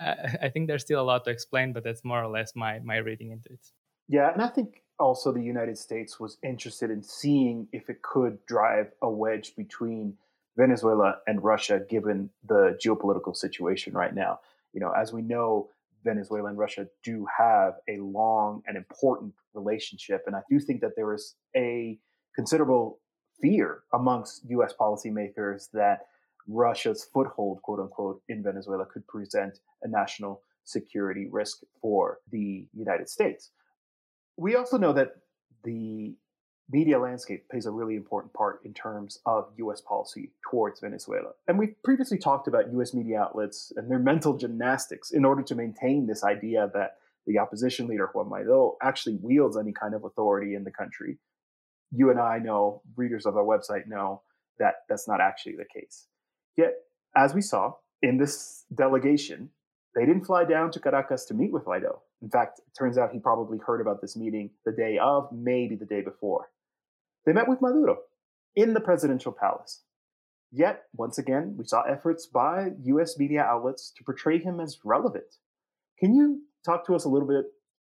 I, 0.00 0.50
think 0.52 0.68
there's 0.68 0.82
still 0.82 1.00
a 1.00 1.04
lot 1.04 1.24
to 1.24 1.30
explain, 1.30 1.72
but 1.72 1.84
that's 1.84 2.04
more 2.04 2.22
or 2.22 2.28
less 2.28 2.54
my 2.54 2.80
my 2.80 2.96
reading 2.96 3.30
into 3.30 3.52
it. 3.52 3.72
Yeah, 4.08 4.32
and 4.32 4.42
I 4.42 4.48
think 4.48 4.82
also 4.98 5.32
the 5.32 5.42
United 5.42 5.78
States 5.78 6.20
was 6.20 6.38
interested 6.42 6.90
in 6.90 7.02
seeing 7.02 7.68
if 7.72 7.88
it 7.88 8.02
could 8.02 8.44
drive 8.46 8.92
a 9.02 9.10
wedge 9.10 9.56
between 9.56 10.14
Venezuela 10.56 11.16
and 11.26 11.42
Russia, 11.42 11.80
given 11.88 12.30
the 12.46 12.78
geopolitical 12.82 13.34
situation 13.36 13.92
right 13.92 14.14
now. 14.14 14.40
You 14.72 14.80
know, 14.80 14.90
as 14.90 15.12
we 15.12 15.22
know, 15.22 15.70
Venezuela 16.06 16.48
and 16.48 16.56
Russia 16.56 16.86
do 17.02 17.26
have 17.38 17.74
a 17.88 17.98
long 17.98 18.62
and 18.66 18.76
important 18.76 19.34
relationship, 19.52 20.22
and 20.26 20.34
I 20.34 20.40
do 20.48 20.58
think 20.58 20.80
that 20.80 20.92
there 20.96 21.12
is 21.12 21.34
a 21.54 21.98
considerable 22.34 23.00
fear 23.42 23.82
amongst 23.92 24.48
U.S. 24.48 24.72
policymakers 24.80 25.70
that 25.72 26.06
Russia's 26.48 27.04
foothold, 27.12 27.60
quote 27.62 27.80
unquote, 27.80 28.22
in 28.28 28.42
Venezuela 28.42 28.86
could 28.86 29.06
present 29.06 29.58
a 29.82 29.88
national 29.88 30.42
security 30.64 31.26
risk 31.30 31.58
for 31.80 32.18
the 32.30 32.66
United 32.72 33.08
States. 33.08 33.50
We 34.36 34.56
also 34.56 34.78
know 34.78 34.92
that 34.92 35.16
the 35.64 36.14
media 36.70 36.98
landscape 36.98 37.48
plays 37.48 37.66
a 37.66 37.70
really 37.70 37.94
important 37.94 38.32
part 38.32 38.60
in 38.64 38.74
terms 38.74 39.20
of 39.26 39.52
US 39.56 39.80
policy 39.80 40.32
towards 40.50 40.80
Venezuela. 40.80 41.30
And 41.46 41.58
we've 41.58 41.74
previously 41.84 42.18
talked 42.18 42.48
about 42.48 42.72
US 42.72 42.92
media 42.92 43.20
outlets 43.20 43.72
and 43.76 43.90
their 43.90 43.98
mental 43.98 44.36
gymnastics 44.36 45.12
in 45.12 45.24
order 45.24 45.42
to 45.42 45.54
maintain 45.54 46.06
this 46.06 46.24
idea 46.24 46.70
that 46.74 46.96
the 47.26 47.38
opposition 47.38 47.86
leader, 47.86 48.10
Juan 48.12 48.26
Guaido, 48.26 48.74
actually 48.82 49.18
wields 49.20 49.56
any 49.56 49.72
kind 49.72 49.94
of 49.94 50.04
authority 50.04 50.54
in 50.54 50.64
the 50.64 50.70
country. 50.70 51.18
You 51.90 52.10
and 52.10 52.20
I 52.20 52.38
know, 52.38 52.82
readers 52.96 53.26
of 53.26 53.36
our 53.36 53.44
website 53.44 53.86
know, 53.86 54.22
that 54.58 54.74
that's 54.88 55.06
not 55.06 55.20
actually 55.20 55.56
the 55.56 55.64
case. 55.64 56.06
Yet, 56.56 56.74
as 57.16 57.34
we 57.34 57.42
saw 57.42 57.74
in 58.02 58.18
this 58.18 58.64
delegation, 58.74 59.50
they 59.94 60.04
didn't 60.04 60.24
fly 60.24 60.44
down 60.44 60.70
to 60.72 60.80
Caracas 60.80 61.24
to 61.26 61.34
meet 61.34 61.52
with 61.52 61.64
Guaido. 61.64 62.00
In 62.22 62.28
fact, 62.28 62.60
it 62.60 62.78
turns 62.78 62.98
out 62.98 63.12
he 63.12 63.18
probably 63.18 63.58
heard 63.58 63.80
about 63.80 64.00
this 64.00 64.16
meeting 64.16 64.50
the 64.64 64.72
day 64.72 64.98
of, 64.98 65.28
maybe 65.32 65.74
the 65.74 65.86
day 65.86 66.00
before. 66.00 66.48
They 67.26 67.32
met 67.32 67.48
with 67.48 67.60
Maduro 67.60 67.98
in 68.54 68.72
the 68.72 68.80
presidential 68.80 69.32
palace. 69.32 69.82
Yet, 70.52 70.84
once 70.94 71.18
again, 71.18 71.56
we 71.58 71.64
saw 71.66 71.82
efforts 71.82 72.26
by 72.26 72.70
US 72.84 73.18
media 73.18 73.42
outlets 73.42 73.92
to 73.96 74.04
portray 74.04 74.38
him 74.38 74.60
as 74.60 74.78
relevant. 74.84 75.34
Can 75.98 76.14
you 76.14 76.42
talk 76.64 76.86
to 76.86 76.94
us 76.94 77.04
a 77.04 77.08
little 77.08 77.28
bit 77.28 77.46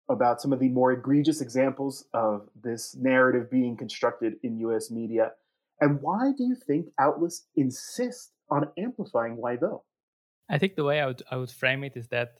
about 0.09 0.41
some 0.41 0.53
of 0.53 0.61
the 0.61 0.69
more 0.69 0.93
egregious 0.93 1.41
examples 1.41 2.07
of 2.15 2.49
this 2.63 2.95
narrative 2.95 3.51
being 3.51 3.77
constructed 3.77 4.35
in 4.43 4.59
US 4.59 4.91
media? 4.91 5.33
And 5.81 6.01
why 6.01 6.33
do 6.37 6.45
you 6.45 6.55
think 6.55 6.87
outlets 6.99 7.47
insist 7.57 8.33
on 8.51 8.69
amplifying 8.79 9.37
Guaido? 9.37 9.83
I 10.49 10.59
think 10.59 10.77
the 10.77 10.85
way 10.85 11.01
I 11.01 11.07
would, 11.07 11.23
I 11.31 11.37
would 11.37 11.51
frame 11.51 11.83
it 11.83 11.97
is 11.97 12.09
that 12.09 12.35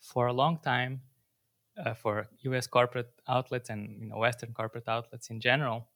for 0.00 0.26
a 0.26 0.32
long 0.32 0.58
time, 0.58 1.02
uh, 1.78 1.94
for 1.94 2.26
US 2.42 2.66
corporate 2.66 3.12
outlets 3.28 3.70
and 3.70 4.00
you 4.00 4.08
know, 4.08 4.18
Western 4.18 4.52
corporate 4.52 4.88
outlets 4.88 5.30
in 5.30 5.40
general, 5.40 5.89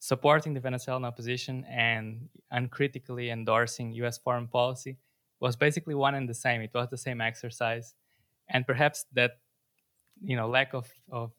supporting 0.00 0.54
the 0.54 0.60
Venezuelan 0.60 1.04
opposition 1.04 1.64
and 1.68 2.28
uncritically 2.50 3.30
endorsing 3.30 3.92
US 3.92 4.18
foreign 4.18 4.48
policy 4.48 4.96
was 5.40 5.56
basically 5.56 5.94
one 5.94 6.14
and 6.14 6.28
the 6.28 6.34
same. 6.34 6.62
It 6.62 6.70
was 6.74 6.88
the 6.88 6.96
same 6.96 7.20
exercise. 7.20 7.94
And 8.48 8.66
perhaps 8.66 9.04
that, 9.12 9.32
you 10.20 10.36
know, 10.36 10.48
lack 10.48 10.72
of, 10.74 10.88
of 11.12 11.32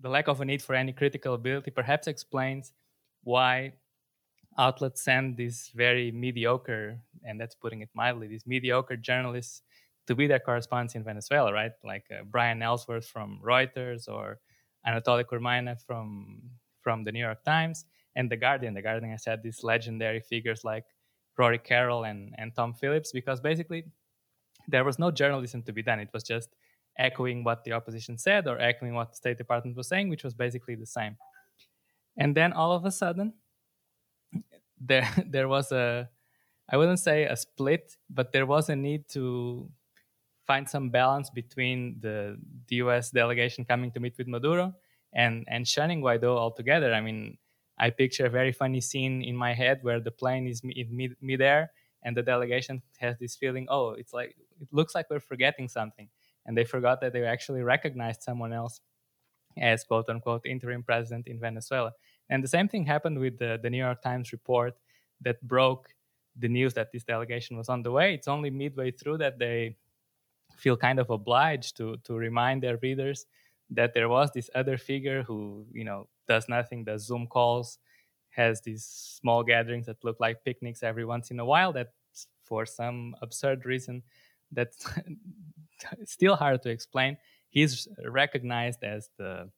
the 0.00 0.08
lack 0.08 0.28
of 0.28 0.40
a 0.40 0.44
need 0.44 0.62
for 0.62 0.74
any 0.74 0.92
critical 0.92 1.34
ability 1.34 1.70
perhaps 1.70 2.06
explains 2.06 2.72
why 3.24 3.72
outlets 4.58 5.02
send 5.02 5.36
these 5.36 5.70
very 5.74 6.12
mediocre, 6.12 6.98
and 7.24 7.40
that's 7.40 7.54
putting 7.54 7.80
it 7.80 7.88
mildly, 7.94 8.26
these 8.28 8.46
mediocre 8.46 8.96
journalists 8.96 9.62
to 10.06 10.14
be 10.14 10.26
their 10.26 10.38
correspondents 10.38 10.94
in 10.94 11.04
Venezuela, 11.04 11.52
right? 11.52 11.72
Like 11.84 12.04
uh, 12.10 12.24
Brian 12.24 12.62
Ellsworth 12.62 13.06
from 13.06 13.40
Reuters 13.42 14.08
or 14.08 14.40
Anatoly 14.86 15.24
Kurmanaev 15.24 15.82
from 15.86 16.40
from 16.80 17.04
the 17.04 17.12
New 17.12 17.20
York 17.20 17.44
Times 17.44 17.84
and 18.16 18.30
the 18.30 18.36
Guardian. 18.36 18.74
The 18.74 18.82
Guardian 18.82 19.12
has 19.12 19.24
had 19.24 19.42
these 19.42 19.62
legendary 19.62 20.20
figures 20.20 20.64
like 20.64 20.84
Rory 21.36 21.58
Carroll 21.58 22.04
and, 22.04 22.34
and 22.38 22.54
Tom 22.54 22.74
Phillips 22.74 23.12
because 23.12 23.40
basically 23.40 23.84
there 24.66 24.84
was 24.84 24.98
no 24.98 25.10
journalism 25.10 25.62
to 25.62 25.72
be 25.72 25.82
done. 25.82 26.00
It 26.00 26.10
was 26.12 26.24
just 26.24 26.50
echoing 26.98 27.44
what 27.44 27.64
the 27.64 27.72
opposition 27.72 28.18
said 28.18 28.48
or 28.48 28.58
echoing 28.60 28.94
what 28.94 29.10
the 29.10 29.16
State 29.16 29.38
Department 29.38 29.76
was 29.76 29.88
saying, 29.88 30.08
which 30.08 30.24
was 30.24 30.34
basically 30.34 30.74
the 30.74 30.86
same. 30.86 31.16
And 32.16 32.36
then 32.36 32.52
all 32.52 32.72
of 32.72 32.84
a 32.84 32.90
sudden, 32.90 33.34
there 34.80 35.08
there 35.26 35.48
was 35.48 35.72
a 35.72 36.08
I 36.70 36.76
wouldn't 36.76 36.98
say 36.98 37.24
a 37.24 37.36
split, 37.36 37.96
but 38.10 38.32
there 38.32 38.44
was 38.44 38.68
a 38.68 38.76
need 38.76 39.08
to 39.10 39.70
find 40.46 40.68
some 40.68 40.90
balance 40.90 41.30
between 41.30 41.98
the, 42.00 42.38
the 42.68 42.76
US 42.76 43.10
delegation 43.10 43.64
coming 43.64 43.90
to 43.92 44.00
meet 44.00 44.16
with 44.18 44.26
Maduro 44.26 44.74
and 45.12 45.44
and 45.48 45.66
shunning 45.66 46.02
Guaido 46.02 46.36
altogether. 46.36 46.92
I 46.92 47.00
mean, 47.00 47.38
I 47.78 47.90
picture 47.90 48.26
a 48.26 48.30
very 48.30 48.52
funny 48.52 48.80
scene 48.80 49.22
in 49.22 49.36
my 49.36 49.54
head 49.54 49.78
where 49.82 50.00
the 50.00 50.10
plane 50.10 50.46
is 50.46 50.62
in 50.64 50.88
mid 50.96 51.16
midair 51.20 51.70
and 52.02 52.16
the 52.16 52.22
delegation 52.22 52.82
has 52.98 53.18
this 53.18 53.36
feeling, 53.36 53.66
oh, 53.68 53.90
it's 53.90 54.12
like 54.12 54.36
it 54.60 54.68
looks 54.72 54.94
like 54.94 55.06
we're 55.10 55.20
forgetting 55.20 55.68
something, 55.68 56.08
and 56.46 56.56
they 56.56 56.64
forgot 56.64 57.00
that 57.00 57.12
they 57.12 57.24
actually 57.24 57.62
recognized 57.62 58.22
someone 58.22 58.52
else 58.52 58.80
as 59.56 59.84
quote 59.84 60.08
unquote 60.08 60.46
interim 60.46 60.82
president 60.82 61.26
in 61.26 61.40
Venezuela. 61.40 61.92
And 62.30 62.44
the 62.44 62.48
same 62.48 62.68
thing 62.68 62.84
happened 62.84 63.18
with 63.18 63.38
the, 63.38 63.58
the 63.62 63.70
New 63.70 63.78
York 63.78 64.02
Times 64.02 64.32
report 64.32 64.76
that 65.22 65.40
broke 65.42 65.94
the 66.36 66.48
news 66.48 66.74
that 66.74 66.92
this 66.92 67.02
delegation 67.02 67.56
was 67.56 67.68
on 67.68 67.82
the 67.82 67.90
way. 67.90 68.14
It's 68.14 68.28
only 68.28 68.50
midway 68.50 68.90
through 68.92 69.18
that 69.18 69.38
they 69.38 69.76
feel 70.56 70.76
kind 70.76 70.98
of 70.98 71.10
obliged 71.10 71.76
to 71.76 71.96
to 72.04 72.14
remind 72.14 72.62
their 72.62 72.78
readers 72.78 73.26
that 73.70 73.94
there 73.94 74.08
was 74.08 74.30
this 74.32 74.50
other 74.54 74.76
figure 74.76 75.22
who 75.22 75.66
you 75.72 75.84
know 75.84 76.08
does 76.26 76.48
nothing 76.48 76.84
does 76.84 77.06
zoom 77.06 77.26
calls 77.26 77.78
has 78.30 78.60
these 78.60 78.84
small 78.84 79.42
gatherings 79.42 79.86
that 79.86 80.02
look 80.04 80.20
like 80.20 80.44
picnics 80.44 80.82
every 80.82 81.04
once 81.04 81.30
in 81.30 81.40
a 81.40 81.44
while 81.44 81.72
that 81.72 81.88
for 82.44 82.64
some 82.64 83.14
absurd 83.20 83.64
reason 83.64 84.02
that's 84.52 84.86
still 86.04 86.36
hard 86.36 86.62
to 86.62 86.70
explain. 86.70 87.16
He's 87.50 87.88
recognized 88.04 88.82
as 88.84 89.10
the 89.18 89.50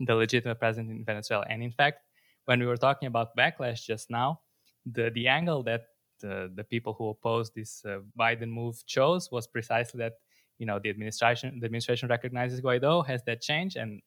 the 0.00 0.14
legitimate 0.14 0.58
president 0.58 0.90
in 0.90 1.04
venezuela. 1.04 1.46
And 1.48 1.62
in 1.62 1.70
fact 1.70 2.00
when 2.46 2.58
we 2.58 2.66
were 2.66 2.76
talking 2.76 3.06
about 3.06 3.36
backlash 3.36 3.84
just 3.84 4.10
now 4.10 4.40
the 4.84 5.10
the 5.10 5.28
angle 5.28 5.62
that 5.62 5.82
the, 6.20 6.50
the 6.54 6.64
people 6.64 6.94
who 6.94 7.10
opposed 7.10 7.54
this 7.54 7.84
uh, 7.84 7.98
biden 8.18 8.48
move 8.48 8.84
chose 8.86 9.30
was 9.30 9.46
precisely 9.46 9.98
that 9.98 10.14
you 10.58 10.66
know 10.66 10.78
the 10.78 10.90
administration 10.90 11.58
the 11.60 11.66
administration 11.66 12.08
recognizes 12.08 12.60
Guaido 12.60 13.06
has 13.06 13.22
that 13.24 13.40
change, 13.40 13.76
and 13.76 14.02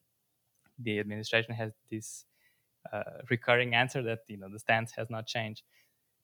the 0.78 0.98
administration 0.98 1.54
has 1.54 1.72
this 1.90 2.24
uh, 2.92 3.02
recurring 3.30 3.74
answer 3.74 4.02
that 4.02 4.20
you 4.28 4.38
know 4.38 4.48
the 4.50 4.58
stance 4.58 4.92
has 4.92 5.10
not 5.10 5.26
changed, 5.26 5.62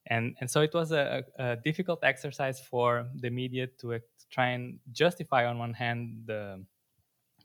and 0.07 0.35
and 0.39 0.49
so 0.49 0.61
it 0.61 0.73
was 0.73 0.91
a, 0.91 1.23
a 1.37 1.57
difficult 1.57 2.03
exercise 2.03 2.59
for 2.59 3.07
the 3.15 3.29
media 3.29 3.67
to 3.79 3.99
try 4.31 4.49
and 4.49 4.79
justify 4.91 5.45
on 5.45 5.59
one 5.59 5.73
hand 5.73 6.23
the 6.25 6.63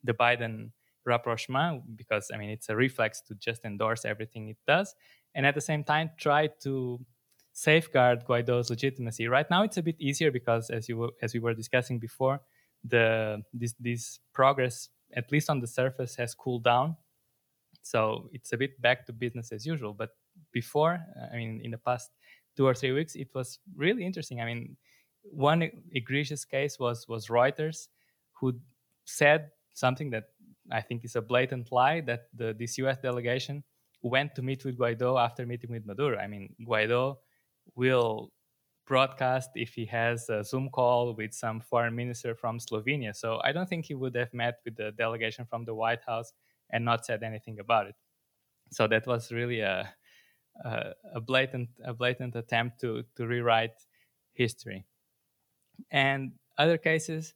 the 0.05 0.15
Biden 0.15 0.71
rapprochement 1.05 1.97
because 1.97 2.31
I 2.33 2.37
mean 2.37 2.51
it's 2.51 2.69
a 2.69 2.77
reflex 2.77 3.21
to 3.23 3.35
just 3.35 3.65
endorse 3.65 4.05
everything 4.05 4.49
it 4.49 4.59
does, 4.67 4.95
and 5.35 5.47
at 5.47 5.55
the 5.55 5.61
same 5.61 5.85
time 5.85 6.11
try 6.19 6.49
to 6.63 7.05
safeguard 7.53 8.25
Guaido's 8.25 8.71
legitimacy. 8.71 9.27
Right 9.29 9.49
now, 9.51 9.63
it's 9.63 9.77
a 9.77 9.83
bit 9.83 9.97
easier 9.99 10.31
because, 10.31 10.71
as 10.71 10.89
you 10.89 11.11
as 11.23 11.35
we 11.35 11.41
were 11.41 11.55
discussing 11.55 11.99
before, 11.99 12.41
the 12.85 13.43
this 13.53 13.75
this 13.79 14.21
progress 14.33 14.89
at 15.15 15.31
least 15.33 15.51
on 15.51 15.61
the 15.61 15.67
surface 15.67 16.15
has 16.17 16.35
cooled 16.35 16.65
down. 16.65 16.97
So 17.83 18.29
it's 18.33 18.53
a 18.53 18.57
bit 18.57 18.81
back 18.81 19.07
to 19.07 19.13
business 19.13 19.53
as 19.53 19.67
usual. 19.67 19.93
But 19.93 20.11
before 20.53 21.01
i 21.33 21.37
mean 21.37 21.61
in 21.63 21.71
the 21.71 21.79
past 21.79 22.11
two 22.57 22.67
or 22.67 22.75
three 22.75 22.93
weeks 22.93 23.15
it 23.15 23.29
was 23.35 23.59
really 23.77 24.05
interesting. 24.05 24.41
I 24.41 24.47
mean 24.47 24.77
one 25.23 25.71
egregious 25.93 26.45
case 26.45 26.79
was 26.79 27.07
was 27.09 27.27
reuters 27.27 27.89
who 28.33 28.55
said 29.05 29.51
something 29.75 30.11
that 30.11 30.25
i 30.73 30.81
think 30.81 31.05
is 31.05 31.17
a 31.17 31.21
blatant 31.21 31.71
lie 31.73 32.01
that 32.01 32.29
the 32.35 32.55
this 32.59 32.79
us 32.79 32.97
delegation 33.03 33.63
went 34.03 34.35
to 34.35 34.43
meet 34.43 34.65
with 34.65 34.79
guaido 34.79 35.21
after 35.21 35.45
meeting 35.45 35.71
with 35.71 35.85
maduro. 35.85 36.19
I 36.19 36.27
mean 36.27 36.55
guaido 36.67 37.17
will 37.75 38.33
broadcast 38.87 39.51
if 39.55 39.75
he 39.75 39.87
has 39.87 40.29
a 40.29 40.43
Zoom 40.43 40.69
call 40.71 41.15
with 41.15 41.33
some 41.33 41.61
foreign 41.61 41.95
minister 41.95 42.35
from 42.35 42.59
Slovenia. 42.59 43.15
So 43.15 43.41
I 43.45 43.53
don't 43.53 43.69
think 43.69 43.87
he 43.87 43.95
would 43.95 44.17
have 44.17 44.35
met 44.35 44.61
with 44.65 44.77
the 44.77 44.93
delegation 44.93 45.45
from 45.45 45.65
the 45.65 45.75
White 45.75 46.03
House 46.07 46.33
and 46.71 46.85
not 46.85 47.07
said 47.07 47.23
anything 47.23 47.59
about 47.61 47.87
it. 47.87 47.95
So 48.73 48.87
that 48.89 49.07
was 49.07 49.33
really 49.33 49.61
a 49.61 49.93
a, 50.65 50.93
a 51.15 51.21
blatant 51.21 51.69
a 51.85 51.95
blatant 51.95 52.37
attempt 52.37 52.81
to 52.81 53.05
to 53.17 53.27
rewrite 53.27 53.75
history. 54.33 54.85
And 55.91 56.33
other 56.59 56.79
cases, 56.79 57.35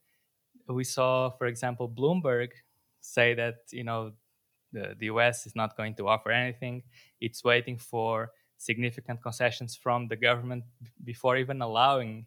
we 0.68 0.84
saw, 0.84 1.30
for 1.30 1.46
example, 1.46 1.88
Bloomberg 1.88 2.50
say 3.00 3.34
that 3.34 3.56
you 3.70 3.84
know 3.84 4.12
the, 4.72 4.94
the 4.98 5.06
US 5.06 5.46
is 5.46 5.54
not 5.54 5.76
going 5.76 5.94
to 5.96 6.08
offer 6.08 6.30
anything. 6.30 6.82
It's 7.20 7.44
waiting 7.44 7.78
for 7.78 8.32
significant 8.64 9.22
concessions 9.22 9.76
from 9.76 10.08
the 10.08 10.16
government 10.16 10.64
before 11.04 11.36
even 11.36 11.60
allowing 11.60 12.26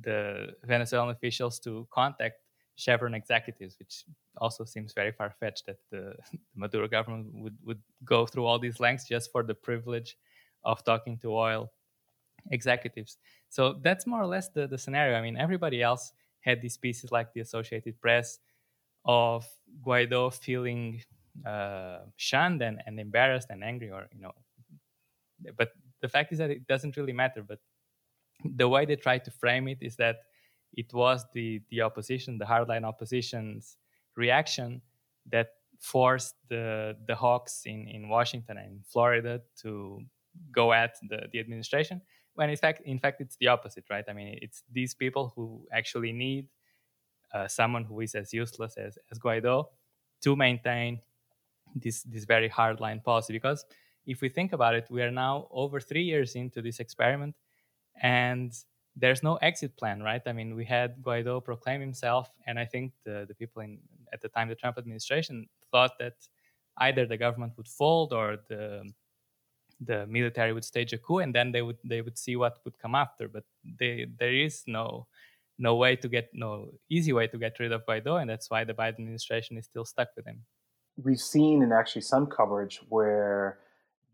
the 0.00 0.54
Venezuelan 0.64 1.10
officials 1.10 1.58
to 1.60 1.86
contact 1.92 2.36
Chevron 2.76 3.14
executives, 3.14 3.76
which 3.78 4.04
also 4.36 4.64
seems 4.64 4.92
very 4.92 5.12
far 5.12 5.30
fetched 5.40 5.66
that 5.66 5.78
the, 5.90 6.14
the, 6.32 6.38
Maduro 6.54 6.88
government 6.88 7.26
would, 7.34 7.56
would 7.64 7.82
go 8.04 8.26
through 8.26 8.46
all 8.46 8.58
these 8.58 8.80
lengths 8.80 9.06
just 9.08 9.30
for 9.32 9.42
the 9.42 9.54
privilege 9.54 10.16
of 10.64 10.84
talking 10.84 11.16
to 11.18 11.32
oil 11.32 11.70
executives. 12.50 13.18
So 13.48 13.80
that's 13.82 14.06
more 14.06 14.22
or 14.22 14.26
less 14.26 14.48
the, 14.48 14.66
the 14.66 14.78
scenario. 14.78 15.16
I 15.16 15.22
mean, 15.22 15.36
everybody 15.36 15.82
else 15.82 16.12
had 16.40 16.60
these 16.60 16.76
pieces 16.76 17.10
like 17.10 17.32
the 17.32 17.40
Associated 17.40 18.00
Press 18.00 18.38
of 19.04 19.46
Guaido 19.84 20.32
feeling 20.32 21.02
uh, 21.46 22.00
shunned 22.16 22.62
and, 22.62 22.80
and 22.86 22.98
embarrassed 22.98 23.48
and 23.50 23.62
angry 23.62 23.90
or, 23.90 24.08
you 24.12 24.20
know, 24.20 24.32
but 25.56 25.72
the 26.00 26.08
fact 26.08 26.32
is 26.32 26.38
that 26.38 26.50
it 26.50 26.66
doesn't 26.66 26.96
really 26.96 27.12
matter. 27.12 27.42
But 27.42 27.60
the 28.44 28.68
way 28.68 28.84
they 28.84 28.96
try 28.96 29.18
to 29.18 29.30
frame 29.30 29.68
it 29.68 29.78
is 29.80 29.96
that 29.96 30.16
it 30.72 30.92
was 30.92 31.24
the 31.32 31.60
the 31.70 31.82
opposition, 31.82 32.38
the 32.38 32.44
hardline 32.44 32.84
opposition's 32.84 33.76
reaction 34.16 34.82
that 35.30 35.48
forced 35.78 36.34
the 36.48 36.96
the 37.06 37.14
hawks 37.14 37.62
in, 37.66 37.88
in 37.88 38.08
Washington 38.08 38.58
and 38.58 38.84
Florida 38.86 39.40
to 39.62 40.02
go 40.52 40.72
at 40.72 40.96
the, 41.08 41.28
the 41.32 41.38
administration 41.40 42.00
when 42.34 42.50
in 42.50 42.56
fact 42.56 42.80
in 42.84 42.98
fact 42.98 43.20
it's 43.20 43.36
the 43.36 43.48
opposite 43.48 43.84
right 43.90 44.04
i 44.08 44.12
mean 44.12 44.38
it's 44.40 44.62
these 44.72 44.94
people 44.94 45.32
who 45.34 45.66
actually 45.72 46.12
need 46.12 46.46
uh, 47.34 47.48
someone 47.48 47.84
who 47.84 48.00
is 48.00 48.14
as 48.14 48.32
useless 48.32 48.76
as, 48.76 48.96
as 49.10 49.18
guaido 49.18 49.66
to 50.20 50.36
maintain 50.36 51.00
this 51.74 52.02
this 52.04 52.24
very 52.24 52.48
hardline 52.48 53.02
policy 53.02 53.32
because 53.32 53.64
if 54.08 54.20
we 54.20 54.28
think 54.28 54.52
about 54.52 54.74
it 54.74 54.86
we 54.90 55.02
are 55.02 55.10
now 55.10 55.46
over 55.50 55.78
three 55.80 56.02
years 56.02 56.34
into 56.34 56.60
this 56.60 56.80
experiment 56.80 57.34
and 58.02 58.52
there's 58.96 59.22
no 59.22 59.36
exit 59.36 59.76
plan 59.76 60.02
right? 60.02 60.22
I 60.26 60.32
mean 60.32 60.56
we 60.56 60.64
had 60.64 61.00
guaido 61.02 61.44
proclaim 61.44 61.80
himself 61.80 62.26
and 62.46 62.58
i 62.58 62.64
think 62.64 62.92
the, 63.04 63.26
the 63.28 63.34
people 63.34 63.62
in 63.62 63.78
at 64.12 64.20
the 64.22 64.28
time 64.28 64.48
the 64.48 64.54
trump 64.56 64.78
administration 64.78 65.46
thought 65.70 65.92
that 66.00 66.14
either 66.78 67.06
the 67.06 67.16
government 67.16 67.52
would 67.56 67.68
fold 67.68 68.12
or 68.12 68.38
the 68.48 68.90
the 69.80 70.06
military 70.06 70.52
would 70.52 70.64
stage 70.64 70.92
a 70.92 70.98
coup 70.98 71.18
and 71.18 71.34
then 71.34 71.52
they 71.52 71.62
would 71.62 71.78
they 71.84 72.02
would 72.02 72.18
see 72.18 72.36
what 72.36 72.58
would 72.64 72.78
come 72.78 72.94
after. 72.94 73.28
But 73.28 73.44
they, 73.78 74.06
there 74.18 74.32
is 74.32 74.62
no 74.66 75.06
no 75.58 75.76
way 75.76 75.96
to 75.96 76.08
get 76.08 76.30
no 76.32 76.72
easy 76.88 77.12
way 77.12 77.26
to 77.26 77.38
get 77.38 77.58
rid 77.58 77.72
of 77.72 77.84
Guaido 77.86 78.20
and 78.20 78.30
that's 78.30 78.50
why 78.50 78.64
the 78.64 78.74
Biden 78.74 79.00
administration 79.00 79.56
is 79.56 79.66
still 79.66 79.84
stuck 79.84 80.08
with 80.16 80.26
him. 80.26 80.44
We've 81.02 81.20
seen 81.20 81.62
in 81.62 81.72
actually 81.72 82.02
some 82.02 82.26
coverage 82.26 82.80
where 82.88 83.58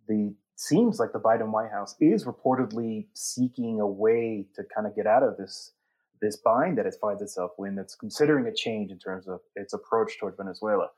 the 0.09 0.35
seems 0.57 0.99
like 0.99 1.13
the 1.13 1.21
Biden 1.21 1.51
White 1.51 1.71
House 1.71 1.97
is 2.01 2.25
reportedly 2.25 3.07
seeking 3.15 3.81
a 3.81 3.87
way 3.87 4.47
to 4.55 4.63
kind 4.75 4.87
of 4.87 4.95
get 4.95 5.07
out 5.07 5.23
of 5.23 5.37
this 5.37 5.73
this 6.21 6.37
bind 6.37 6.79
that 6.79 6.87
it 6.87 6.97
finds 7.01 7.21
itself 7.21 7.51
in 7.59 7.75
that's 7.75 7.97
considering 7.97 8.47
a 8.47 8.55
change 8.55 8.91
in 8.91 8.99
terms 8.99 9.29
of 9.29 9.41
its 9.57 9.75
approach 9.75 10.19
toward 10.19 10.37
Venezuela. 10.37 10.89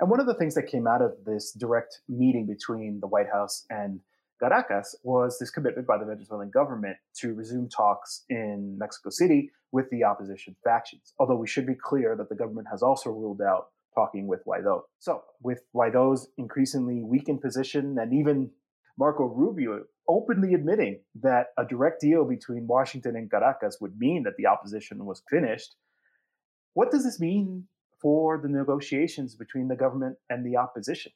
And 0.00 0.10
one 0.10 0.20
of 0.20 0.26
the 0.26 0.34
things 0.34 0.54
that 0.56 0.64
came 0.64 0.86
out 0.86 1.00
of 1.00 1.12
this 1.24 1.52
direct 1.52 2.00
meeting 2.08 2.46
between 2.46 3.00
the 3.00 3.06
White 3.06 3.28
House 3.32 3.64
and 3.70 4.00
Caracas 4.40 4.96
was 5.02 5.38
this 5.38 5.50
commitment 5.50 5.86
by 5.86 5.96
the 5.96 6.04
Venezuelan 6.04 6.50
government 6.50 6.96
to 7.20 7.34
resume 7.34 7.68
talks 7.68 8.24
in 8.28 8.76
Mexico 8.76 9.10
City 9.10 9.50
with 9.72 9.88
the 9.90 10.04
opposition 10.04 10.56
factions. 10.64 11.14
Although 11.18 11.36
we 11.36 11.46
should 11.46 11.66
be 11.66 11.74
clear 11.74 12.16
that 12.16 12.28
the 12.28 12.34
government 12.34 12.66
has 12.70 12.82
also 12.82 13.10
ruled 13.10 13.40
out 13.40 13.68
talking 13.94 14.26
with 14.26 14.44
Guaido. 14.46 14.82
So, 14.98 15.22
with 15.42 15.62
Guaido's 15.74 16.28
increasingly 16.38 17.02
weakened 17.02 17.40
position 17.40 17.96
and 17.98 18.12
even 18.12 18.50
Marco 18.98 19.24
Rubio 19.24 19.84
openly 20.08 20.54
admitting 20.54 21.00
that 21.22 21.48
a 21.58 21.64
direct 21.64 22.00
deal 22.00 22.24
between 22.24 22.66
Washington 22.66 23.16
and 23.16 23.30
Caracas 23.30 23.78
would 23.80 23.98
mean 23.98 24.22
that 24.24 24.36
the 24.36 24.46
opposition 24.46 25.04
was 25.04 25.22
finished, 25.30 25.76
what 26.74 26.90
does 26.90 27.04
this 27.04 27.18
mean 27.20 27.66
for 28.00 28.38
the 28.38 28.48
negotiations 28.48 29.34
between 29.34 29.68
the 29.68 29.76
government 29.76 30.16
and 30.28 30.44
the 30.44 30.56
opposition? 30.56 31.12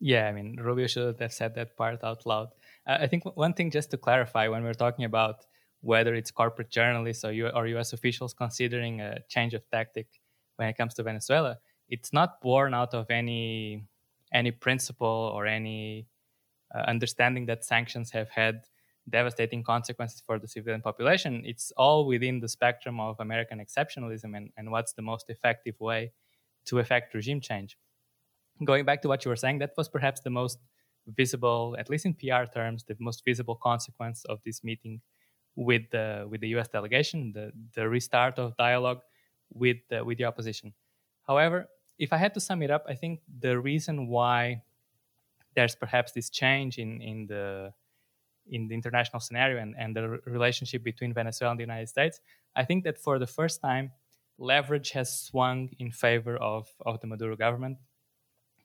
Yeah, 0.00 0.26
I 0.26 0.32
mean, 0.32 0.56
Rubio 0.60 0.86
should 0.86 1.20
have 1.20 1.32
said 1.32 1.54
that 1.54 1.76
part 1.76 2.02
out 2.02 2.26
loud. 2.26 2.48
I 2.86 3.06
think 3.06 3.24
one 3.36 3.54
thing 3.54 3.70
just 3.70 3.90
to 3.90 3.96
clarify 3.96 4.48
when 4.48 4.62
we're 4.64 4.74
talking 4.74 5.04
about 5.04 5.44
whether 5.82 6.14
it's 6.14 6.30
corporate 6.30 6.70
journalists 6.70 7.24
or 7.24 7.32
US 7.32 7.92
officials 7.92 8.34
considering 8.34 9.00
a 9.00 9.18
change 9.28 9.54
of 9.54 9.62
tactic 9.70 10.08
when 10.56 10.68
it 10.68 10.76
comes 10.76 10.94
to 10.94 11.02
Venezuela, 11.02 11.58
it's 11.90 12.12
not 12.12 12.40
born 12.40 12.74
out 12.74 12.94
of 12.94 13.10
any 13.10 13.84
any 14.32 14.52
principle 14.52 15.32
or 15.34 15.46
any 15.46 16.06
uh, 16.74 16.84
understanding 16.86 17.46
that 17.46 17.64
sanctions 17.64 18.10
have 18.12 18.30
had 18.30 18.62
devastating 19.08 19.62
consequences 19.64 20.22
for 20.24 20.38
the 20.38 20.46
civilian 20.46 20.80
population. 20.80 21.42
It's 21.44 21.72
all 21.76 22.06
within 22.06 22.40
the 22.40 22.48
spectrum 22.48 23.00
of 23.00 23.18
American 23.18 23.58
exceptionalism 23.58 24.36
and, 24.36 24.50
and 24.56 24.70
what's 24.70 24.92
the 24.92 25.02
most 25.02 25.30
effective 25.30 25.74
way 25.80 26.12
to 26.66 26.78
effect 26.78 27.12
regime 27.14 27.40
change 27.40 27.76
going 28.64 28.84
back 28.84 29.02
to 29.02 29.08
what 29.08 29.24
you 29.24 29.28
were 29.30 29.36
saying, 29.36 29.58
that 29.58 29.72
was 29.76 29.88
perhaps 29.88 30.20
the 30.20 30.30
most 30.30 30.58
visible, 31.06 31.76
at 31.78 31.88
least 31.88 32.06
in 32.06 32.14
PR 32.14 32.44
terms, 32.52 32.84
the 32.84 32.96
most 32.98 33.24
visible 33.24 33.56
consequence 33.56 34.24
of 34.26 34.38
this 34.44 34.62
meeting 34.62 35.00
with 35.56 35.82
the 35.90 36.26
with 36.30 36.40
the 36.40 36.48
U.S. 36.48 36.68
delegation, 36.68 37.32
the 37.32 37.52
the 37.74 37.88
restart 37.88 38.38
of 38.38 38.56
dialogue 38.56 39.00
with 39.52 39.78
the, 39.88 40.04
with 40.04 40.18
the 40.18 40.24
opposition. 40.24 40.72
However, 41.26 41.68
if 42.00 42.12
I 42.12 42.16
had 42.16 42.34
to 42.34 42.40
sum 42.40 42.62
it 42.62 42.70
up, 42.70 42.84
I 42.88 42.94
think 42.94 43.20
the 43.40 43.60
reason 43.60 44.08
why 44.08 44.62
there's 45.54 45.76
perhaps 45.76 46.12
this 46.12 46.30
change 46.30 46.78
in 46.78 47.00
in 47.00 47.26
the 47.26 47.72
in 48.46 48.66
the 48.68 48.74
international 48.74 49.20
scenario 49.20 49.58
and, 49.62 49.74
and 49.78 49.94
the 49.94 50.20
relationship 50.26 50.82
between 50.82 51.12
Venezuela 51.14 51.52
and 51.52 51.60
the 51.60 51.68
United 51.70 51.88
States, 51.88 52.20
I 52.56 52.64
think 52.64 52.82
that 52.84 52.98
for 52.98 53.18
the 53.18 53.26
first 53.26 53.60
time, 53.60 53.92
leverage 54.38 54.90
has 54.90 55.08
swung 55.28 55.68
in 55.78 55.92
favor 55.92 56.36
of, 56.38 56.66
of 56.84 57.00
the 57.00 57.06
Maduro 57.06 57.36
government 57.36 57.78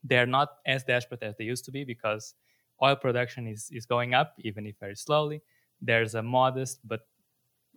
they're 0.08 0.26
not 0.28 0.50
as 0.66 0.84
desperate 0.84 1.24
as 1.24 1.36
they 1.38 1.44
used 1.44 1.66
to 1.66 1.72
be 1.72 1.84
because 1.84 2.36
oil 2.82 2.96
production 2.96 3.48
is, 3.48 3.70
is 3.72 3.86
going 3.86 4.14
up, 4.14 4.34
even 4.40 4.66
if 4.66 4.78
very 4.80 4.96
slowly. 4.96 5.42
There's 5.82 6.16
a 6.16 6.22
modest 6.22 6.80
but 6.86 7.02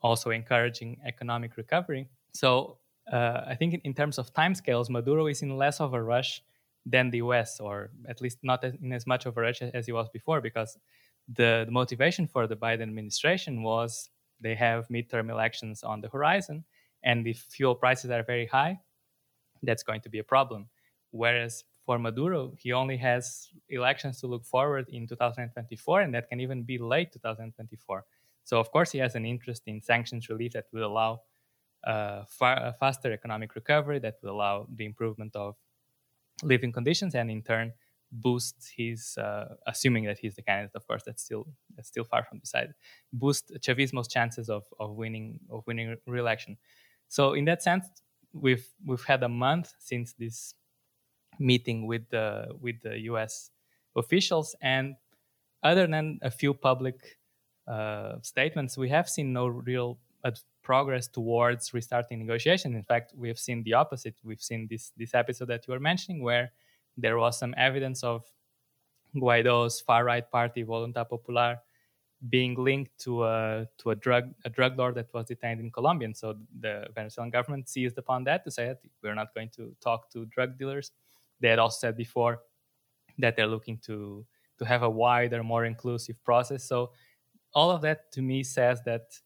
also 0.03 0.31
encouraging 0.31 0.99
economic 1.07 1.57
recovery. 1.57 2.09
So 2.33 2.79
uh, 3.13 3.45
I 3.47 3.55
think 3.55 3.81
in 3.85 3.95
terms 3.95 4.19
of 4.19 4.33
timescales, 4.33 4.91
Maduro 4.91 5.27
is 5.27 5.43
in 5.43 5.57
less 5.57 5.81
of 5.81 5.95
a 5.95 6.03
rush 6.03 6.43
than 6.85 7.11
the 7.11 7.19
US, 7.19 7.61
or 7.61 7.91
at 8.09 8.21
least 8.21 8.39
not 8.43 8.65
in 8.65 8.93
as 8.93 9.07
much 9.07 9.27
of 9.27 9.37
a 9.37 9.41
rush 9.41 9.63
as 9.63 9.87
he 9.87 9.93
was 9.93 10.09
before, 10.09 10.41
because 10.41 10.79
the, 11.29 11.65
the 11.67 11.73
motivation 11.73 12.27
for 12.27 12.47
the 12.47 12.57
Biden 12.57 12.83
administration 12.83 13.63
was 13.63 14.11
they 14.41 14.55
have 14.55 14.89
midterm 14.89 15.31
elections 15.31 15.83
on 15.83 16.01
the 16.01 16.09
horizon, 16.09 16.65
and 17.03 17.27
if 17.27 17.39
fuel 17.51 17.75
prices 17.75 18.11
are 18.11 18.23
very 18.23 18.47
high, 18.47 18.79
that's 19.63 19.83
going 19.83 20.01
to 20.03 20.09
be 20.09 20.19
a 20.19 20.25
problem. 20.25 20.69
Whereas 21.11 21.65
for 21.85 21.99
Maduro, 21.99 22.53
he 22.59 22.73
only 22.73 22.97
has 22.99 23.49
elections 23.71 24.21
to 24.21 24.27
look 24.27 24.45
forward 24.45 24.87
in 24.91 25.07
2024, 25.07 26.03
and 26.03 26.15
that 26.15 26.29
can 26.29 26.41
even 26.41 26.63
be 26.63 26.79
late 26.79 27.13
2024. 27.13 28.05
So, 28.45 28.59
of 28.61 28.71
course, 28.71 28.93
he 28.93 28.99
has 28.99 29.15
an 29.15 29.27
interest 29.27 29.63
in 29.67 29.83
sanctions 29.83 30.29
relief 30.29 30.53
that 30.53 30.67
will 30.73 30.87
allow 30.87 31.21
uh, 31.85 32.25
far, 32.29 32.57
a 32.57 32.73
faster 32.73 33.13
economic 33.13 33.55
recovery, 33.55 33.99
that 34.01 34.17
will 34.23 34.31
allow 34.31 34.67
the 34.75 34.85
improvement 34.85 35.35
of 35.37 35.57
living 36.43 36.73
conditions, 36.73 37.15
and 37.15 37.31
in 37.31 37.43
turn 37.43 37.73
boost 38.11 38.73
his, 38.77 39.19
uh, 39.19 39.55
assuming 39.67 40.05
that 40.05 40.19
he's 40.19 40.35
the 40.35 40.43
candidate, 40.43 40.75
of 40.75 40.87
course, 40.87 41.03
that's 41.05 41.23
still 41.23 41.47
that's 41.77 41.89
still 41.89 42.05
far 42.05 42.25
from 42.25 42.39
decided, 42.39 42.75
boost 43.13 43.53
Chavismo's 43.61 44.09
chances 44.09 44.49
of, 44.49 44.65
of 44.81 44.97
winning 44.97 45.41
of 45.51 45.67
winning 45.67 45.97
re-election. 46.07 46.57
So, 47.09 47.35
in 47.35 47.45
that 47.47 47.63
sense, 47.63 47.87
we've 48.33 48.67
we've 48.85 49.05
had 49.05 49.23
a 49.23 49.29
month 49.29 49.73
since 49.79 50.15
this 50.15 50.55
meeting 51.39 51.87
with 51.87 52.09
the 52.11 52.49
with 52.61 52.81
the 52.83 52.99
U.S. 53.11 53.51
officials, 53.97 54.57
and 54.61 54.97
other 55.63 55.87
than 55.87 56.19
a 56.23 56.31
few 56.31 56.55
public 56.55 57.19
uh, 57.67 58.17
statements, 58.23 58.79
we 58.79 58.89
have 58.89 59.09
seen 59.09 59.33
no 59.33 59.47
real 59.47 59.99
progress 60.69 61.09
towards 61.09 61.73
restarting 61.73 62.19
negotiations. 62.19 62.75
In 62.77 62.83
fact, 62.83 63.15
we 63.17 63.27
have 63.29 63.39
seen 63.39 63.63
the 63.63 63.73
opposite. 63.73 64.17
We've 64.23 64.47
seen 64.51 64.69
this 64.71 64.93
this 65.01 65.15
episode 65.15 65.49
that 65.49 65.67
you 65.67 65.73
were 65.73 65.81
mentioning, 65.91 66.23
where 66.23 66.53
there 67.05 67.17
was 67.17 67.39
some 67.39 67.55
evidence 67.57 68.05
of 68.05 68.21
Guaido's 69.15 69.81
far 69.81 70.05
right 70.05 70.31
party, 70.31 70.65
Voluntad 70.65 71.09
Popular, 71.09 71.57
being 72.29 72.55
linked 72.69 72.93
to 73.05 73.25
a 73.25 73.67
to 73.79 73.91
a 73.95 73.97
drug 73.97 74.25
a 74.45 74.51
drug 74.51 74.77
lord 74.77 74.95
that 74.97 75.09
was 75.15 75.25
detained 75.25 75.61
in 75.65 75.71
Colombia. 75.71 76.07
And 76.11 76.17
so 76.17 76.37
the 76.61 76.75
Venezuelan 76.95 77.31
government 77.31 77.69
seized 77.69 77.97
upon 77.97 78.25
that 78.25 78.45
to 78.45 78.51
say 78.51 78.67
that 78.67 78.81
we're 79.03 79.15
not 79.23 79.33
going 79.35 79.51
to 79.57 79.75
talk 79.81 80.11
to 80.13 80.27
drug 80.27 80.59
dealers. 80.59 80.93
They 81.41 81.49
had 81.49 81.59
also 81.59 81.79
said 81.81 81.97
before 81.97 82.43
that 83.19 83.37
they're 83.37 83.55
looking 83.57 83.79
to 83.89 84.27
to 84.59 84.65
have 84.65 84.83
a 84.83 84.91
wider, 84.91 85.43
more 85.43 85.65
inclusive 85.65 86.23
process. 86.25 86.63
So 86.65 86.93
all 87.55 87.71
of 87.71 87.81
that 87.87 88.13
to 88.13 88.21
me 88.21 88.43
says 88.43 88.83
that 88.85 89.19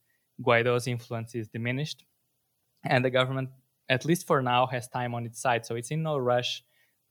Guaido's 0.42 0.86
influence 0.86 1.34
is 1.34 1.48
diminished, 1.48 2.04
and 2.84 3.04
the 3.04 3.10
government, 3.10 3.50
at 3.88 4.04
least 4.04 4.26
for 4.26 4.42
now, 4.42 4.66
has 4.66 4.88
time 4.88 5.14
on 5.14 5.26
its 5.26 5.40
side. 5.40 5.64
So 5.66 5.76
it's 5.76 5.90
in 5.90 6.02
no 6.02 6.18
rush 6.18 6.64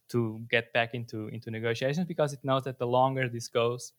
to 0.10 0.42
get 0.50 0.74
back 0.74 0.94
into 0.94 1.28
into 1.30 1.50
negotiations 1.52 2.06
because 2.06 2.34
it 2.34 2.40
knows 2.44 2.64
that 2.64 2.78
the 2.80 2.88
longer 2.88 3.30
this 3.30 3.48
goes, 3.48 3.94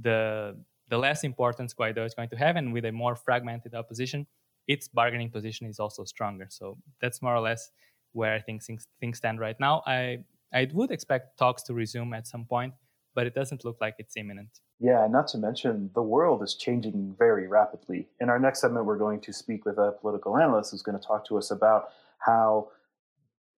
the 0.00 0.56
the 0.88 0.98
less 0.98 1.24
importance 1.24 1.74
Guaido 1.74 2.04
is 2.06 2.14
going 2.14 2.28
to 2.28 2.36
have, 2.36 2.56
and 2.56 2.72
with 2.72 2.84
a 2.84 2.92
more 2.92 3.16
fragmented 3.16 3.74
opposition, 3.74 4.26
its 4.68 4.88
bargaining 4.88 5.30
position 5.30 5.66
is 5.66 5.80
also 5.80 6.04
stronger. 6.04 6.46
So 6.50 6.78
that's 7.00 7.22
more 7.22 7.34
or 7.34 7.40
less 7.40 7.70
where 8.12 8.34
I 8.34 8.40
think 8.40 8.62
things, 8.62 8.86
things 9.00 9.18
stand 9.18 9.40
right 9.40 9.58
now. 9.60 9.82
I 9.86 10.18
I 10.52 10.68
would 10.72 10.90
expect 10.90 11.38
talks 11.38 11.62
to 11.64 11.74
resume 11.74 12.14
at 12.14 12.26
some 12.26 12.44
point, 12.44 12.74
but 13.16 13.26
it 13.26 13.34
doesn't 13.34 13.64
look 13.64 13.78
like 13.80 13.96
it's 13.98 14.16
imminent. 14.16 14.60
Yeah, 14.78 15.08
not 15.10 15.26
to 15.28 15.38
mention 15.38 15.90
the 15.94 16.02
world 16.02 16.42
is 16.42 16.54
changing 16.54 17.16
very 17.18 17.48
rapidly. 17.48 18.08
In 18.20 18.28
our 18.28 18.38
next 18.38 18.60
segment, 18.60 18.84
we're 18.84 18.98
going 18.98 19.20
to 19.22 19.32
speak 19.32 19.64
with 19.64 19.78
a 19.78 19.92
political 20.00 20.36
analyst 20.36 20.70
who's 20.70 20.82
going 20.82 20.98
to 21.00 21.04
talk 21.04 21.26
to 21.28 21.38
us 21.38 21.50
about 21.50 21.88
how 22.18 22.68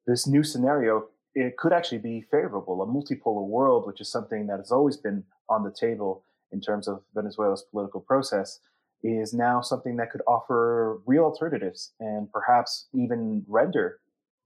this 0.06 0.26
new 0.26 0.44
scenario 0.44 1.08
it 1.34 1.56
could 1.56 1.72
actually 1.72 1.98
be 1.98 2.22
favorable. 2.30 2.80
A 2.82 2.86
multipolar 2.86 3.46
world, 3.46 3.86
which 3.86 4.00
is 4.00 4.08
something 4.08 4.46
that 4.46 4.58
has 4.58 4.70
always 4.72 4.96
been 4.96 5.24
on 5.48 5.64
the 5.64 5.72
table 5.72 6.22
in 6.52 6.60
terms 6.60 6.88
of 6.88 7.02
Venezuela's 7.14 7.64
political 7.70 8.00
process, 8.00 8.60
is 9.02 9.34
now 9.34 9.60
something 9.60 9.96
that 9.96 10.10
could 10.10 10.22
offer 10.26 11.00
real 11.04 11.24
alternatives 11.24 11.92
and 12.00 12.32
perhaps 12.32 12.86
even 12.94 13.44
render 13.48 13.98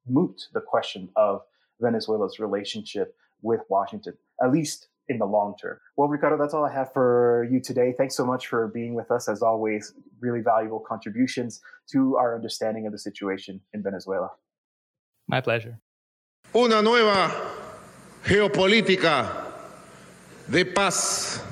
moot 0.07 0.49
the 0.55 0.61
question 0.61 1.11
of 1.17 1.43
Venezuela's 1.81 2.39
relationship 2.39 3.15
with 3.43 3.61
Washington, 3.69 4.15
at 4.43 4.51
least 4.51 4.89
in 5.09 5.19
the 5.19 5.27
long 5.27 5.55
term. 5.61 5.79
Well, 5.97 6.09
Ricardo, 6.09 6.37
that's 6.39 6.55
all 6.55 6.65
I 6.65 6.73
have 6.73 6.93
for 6.93 7.47
you 7.51 7.61
today. 7.61 7.95
Thanks 7.97 8.17
so 8.17 8.25
much 8.25 8.47
for 8.47 8.69
being 8.69 8.95
with 8.95 9.11
us. 9.11 9.29
As 9.29 9.43
always, 9.43 9.95
really 10.21 10.41
valuable 10.41 10.81
contributions 10.81 11.61
to 11.91 12.17
our 12.17 12.35
understanding 12.35 12.87
of 12.87 12.93
the 12.93 12.99
situation 12.99 13.61
in 13.73 13.83
Venezuela. 13.83 14.31
My 15.29 15.41
pleasure. 15.41 15.79
Una 16.55 16.83
nueva 16.83 17.31
geopolítica 18.25 19.53
de 20.51 20.65
paz 20.65 21.43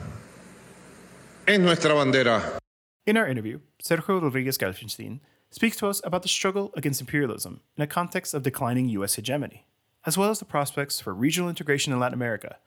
en 1.46 1.62
nuestra 1.62 1.94
bandera. 1.94 2.58
In 3.06 3.16
our 3.16 3.26
interview, 3.26 3.60
Sergio 3.82 4.20
Rodriguez 4.20 4.58
Gelfenstein 4.58 5.20
speaks 5.50 5.76
to 5.78 5.88
us 5.88 6.00
about 6.04 6.22
the 6.22 6.28
struggle 6.28 6.70
against 6.76 7.00
imperialism 7.00 7.60
in 7.76 7.82
a 7.82 7.86
context 7.86 8.34
of 8.34 8.42
declining 8.42 8.88
U.S. 8.90 9.16
hegemony, 9.16 9.66
as 10.06 10.16
well 10.16 10.30
as 10.30 10.38
the 10.38 10.44
prospects 10.44 11.00
for 11.00 11.12
regional 11.12 11.48
integration 11.48 11.92
in 11.92 11.98
Latin 11.98 12.14
America 12.14 12.58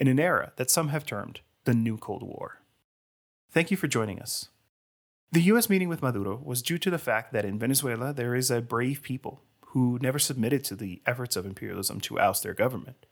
in 0.00 0.08
an 0.08 0.18
era 0.18 0.52
that 0.56 0.70
some 0.70 0.88
have 0.88 1.04
termed 1.04 1.40
the 1.64 1.74
New 1.74 1.98
Cold 1.98 2.22
War. 2.22 2.62
Thank 3.50 3.70
you 3.70 3.76
for 3.76 3.86
joining 3.86 4.18
us. 4.18 4.48
The 5.30 5.42
U.S. 5.42 5.68
meeting 5.68 5.88
with 5.88 6.02
Maduro 6.02 6.40
was 6.42 6.62
due 6.62 6.78
to 6.78 6.90
the 6.90 6.98
fact 6.98 7.32
that 7.32 7.44
in 7.44 7.58
Venezuela 7.58 8.12
there 8.12 8.34
is 8.34 8.50
a 8.50 8.62
brave 8.62 9.02
people 9.02 9.42
who 9.66 9.98
never 10.02 10.18
submitted 10.18 10.64
to 10.64 10.74
the 10.74 11.02
efforts 11.06 11.36
of 11.36 11.46
imperialism 11.46 12.00
to 12.00 12.18
oust 12.18 12.42
their 12.42 12.54
government. 12.54 13.06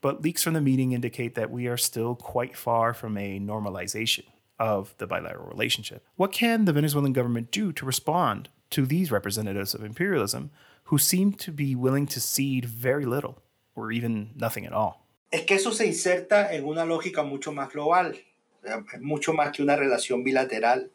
But 0.00 0.22
leaks 0.22 0.44
from 0.44 0.54
the 0.54 0.60
meeting 0.60 0.92
indicate 0.92 1.34
that 1.34 1.50
we 1.50 1.66
are 1.66 1.76
still 1.76 2.14
quite 2.14 2.56
far 2.56 2.94
from 2.94 3.16
a 3.16 3.40
normalization 3.40 4.24
of 4.58 4.94
the 4.98 5.06
bilateral 5.06 5.48
relationship. 5.48 6.06
What 6.16 6.32
can 6.32 6.66
the 6.66 6.72
Venezuelan 6.72 7.12
government 7.12 7.50
do 7.50 7.72
to 7.72 7.86
respond 7.86 8.50
to 8.70 8.86
these 8.86 9.10
representatives 9.10 9.74
of 9.74 9.82
imperialism 9.82 10.50
who 10.84 10.98
seem 10.98 11.32
to 11.32 11.50
be 11.50 11.74
willing 11.74 12.06
to 12.08 12.20
cede 12.20 12.66
very 12.66 13.06
little 13.06 13.42
or 13.74 13.90
even 13.90 14.30
nothing 14.36 14.66
at 14.66 14.72
all? 14.72 15.06
Es 15.30 15.42
que 15.42 15.54
eso 15.54 15.72
se 15.72 15.86
inserta 15.86 16.52
en 16.52 16.64
una 16.64 16.84
lógica 16.84 17.22
mucho 17.22 17.52
más 17.52 17.72
global, 17.72 18.18
es 18.64 19.00
mucho 19.00 19.32
más 19.32 19.52
que 19.52 19.62
una 19.62 19.76
relación 19.76 20.24
bilateral 20.24 20.90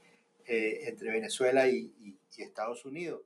eh, 0.46 0.82
entre 0.88 1.12
Venezuela 1.12 1.68
y, 1.68 1.92
y, 2.02 2.16
y 2.38 2.44
Estados 2.44 2.86
Unidos. 2.86 3.22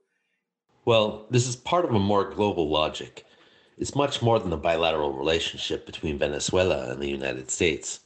Well, 0.84 1.26
this 1.30 1.46
is 1.46 1.56
part 1.56 1.84
of 1.84 1.94
a 1.94 1.98
more 1.98 2.24
global 2.32 2.68
logic. 2.68 3.24
It's 3.76 3.94
much 3.94 4.22
more 4.22 4.38
than 4.38 4.50
the 4.50 4.56
bilateral 4.56 5.12
relationship 5.12 5.84
between 5.84 6.18
Venezuela 6.18 6.90
and 6.90 7.02
the 7.02 7.08
United 7.08 7.50
States. 7.50 8.00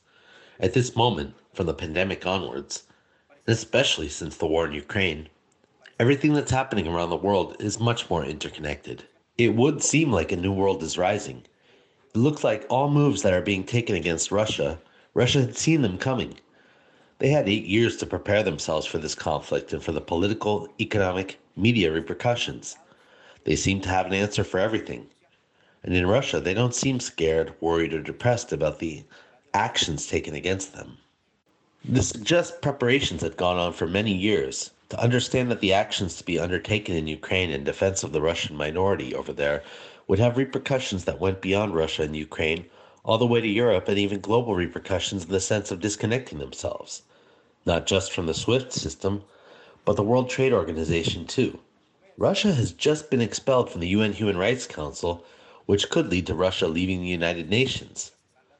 At 0.60 0.72
this 0.72 0.96
moment, 0.96 1.34
from 1.52 1.66
the 1.66 1.74
pandemic 1.74 2.26
onwards, 2.26 2.84
and 3.46 3.54
especially 3.54 4.08
since 4.08 4.36
the 4.36 4.46
war 4.46 4.66
in 4.66 4.72
Ukraine, 4.72 5.28
everything 6.00 6.32
that's 6.32 6.50
happening 6.50 6.88
around 6.88 7.10
the 7.10 7.16
world 7.16 7.56
is 7.60 7.78
much 7.78 8.08
more 8.08 8.24
interconnected. 8.24 9.04
It 9.36 9.54
would 9.54 9.82
seem 9.82 10.10
like 10.10 10.32
a 10.32 10.36
new 10.36 10.52
world 10.52 10.82
is 10.82 10.96
rising. 10.96 11.44
It 12.14 12.20
looks 12.20 12.44
like 12.44 12.64
all 12.68 12.90
moves 12.90 13.22
that 13.22 13.32
are 13.32 13.42
being 13.42 13.64
taken 13.64 13.96
against 13.96 14.30
Russia, 14.30 14.78
Russia 15.14 15.40
had 15.40 15.56
seen 15.56 15.82
them 15.82 15.98
coming. 15.98 16.34
They 17.18 17.30
had 17.30 17.48
eight 17.48 17.64
years 17.64 17.96
to 17.96 18.06
prepare 18.06 18.44
themselves 18.44 18.86
for 18.86 18.98
this 18.98 19.16
conflict 19.16 19.72
and 19.72 19.82
for 19.82 19.90
the 19.90 20.00
political, 20.00 20.68
economic, 20.80 21.40
media 21.56 21.90
repercussions. 21.90 22.76
They 23.42 23.56
seem 23.56 23.80
to 23.80 23.88
have 23.88 24.06
an 24.06 24.12
answer 24.12 24.44
for 24.44 24.60
everything. 24.60 25.08
And 25.82 25.92
in 25.92 26.06
Russia, 26.06 26.38
they 26.38 26.54
don't 26.54 26.74
seem 26.74 27.00
scared, 27.00 27.52
worried, 27.60 27.92
or 27.92 28.00
depressed 28.00 28.52
about 28.52 28.78
the 28.78 29.02
actions 29.52 30.06
taken 30.06 30.36
against 30.36 30.72
them. 30.72 30.98
This 31.84 32.10
suggests 32.10 32.56
preparations 32.62 33.22
had 33.22 33.36
gone 33.36 33.58
on 33.58 33.72
for 33.72 33.88
many 33.88 34.14
years 34.14 34.70
to 34.90 35.00
understand 35.00 35.50
that 35.50 35.60
the 35.60 35.72
actions 35.72 36.16
to 36.16 36.24
be 36.24 36.38
undertaken 36.38 36.94
in 36.94 37.08
Ukraine 37.08 37.50
in 37.50 37.64
defense 37.64 38.04
of 38.04 38.12
the 38.12 38.22
Russian 38.22 38.56
minority 38.56 39.16
over 39.16 39.32
there 39.32 39.64
would 40.06 40.18
have 40.18 40.36
repercussions 40.36 41.04
that 41.04 41.20
went 41.20 41.40
beyond 41.40 41.74
Russia 41.74 42.02
and 42.02 42.16
Ukraine 42.16 42.66
all 43.04 43.18
the 43.18 43.26
way 43.26 43.40
to 43.40 43.48
Europe 43.48 43.88
and 43.88 43.98
even 43.98 44.20
global 44.20 44.54
repercussions 44.54 45.24
in 45.24 45.30
the 45.30 45.40
sense 45.40 45.70
of 45.70 45.80
disconnecting 45.80 46.38
themselves, 46.38 47.02
not 47.66 47.86
just 47.86 48.12
from 48.12 48.26
the 48.26 48.34
SWIFT 48.34 48.72
system, 48.72 49.22
but 49.84 49.96
the 49.96 50.02
World 50.02 50.30
Trade 50.30 50.52
Organization 50.52 51.26
too. 51.26 51.58
Russia 52.16 52.52
has 52.52 52.72
just 52.72 53.10
been 53.10 53.20
expelled 53.20 53.70
from 53.70 53.80
the 53.80 53.88
UN 53.88 54.12
Human 54.12 54.36
Rights 54.36 54.66
Council, 54.66 55.24
which 55.66 55.90
could 55.90 56.08
lead 56.08 56.26
to 56.28 56.34
Russia 56.34 56.66
leaving 56.66 57.00
the 57.00 57.08
United 57.08 57.50
Nations. 57.50 58.12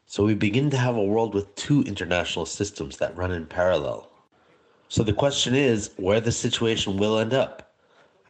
So 0.07 0.25
we 0.25 0.35
begin 0.35 0.71
to 0.71 0.77
have 0.77 0.97
a 0.97 1.03
world 1.03 1.35
with 1.35 1.55
two 1.55 1.83
international 1.83 2.47
systems 2.47 2.99
that 2.99 3.17
run 3.17 3.33
in 3.33 3.47
parallel. 3.47 4.11
So 4.89 5.03
the 5.03 5.13
question 5.13 5.55
is 5.55 5.91
where 5.97 6.21
the 6.21 6.33
situation 6.33 6.99
will 6.99 7.19
end 7.19 7.33
up. 7.33 7.64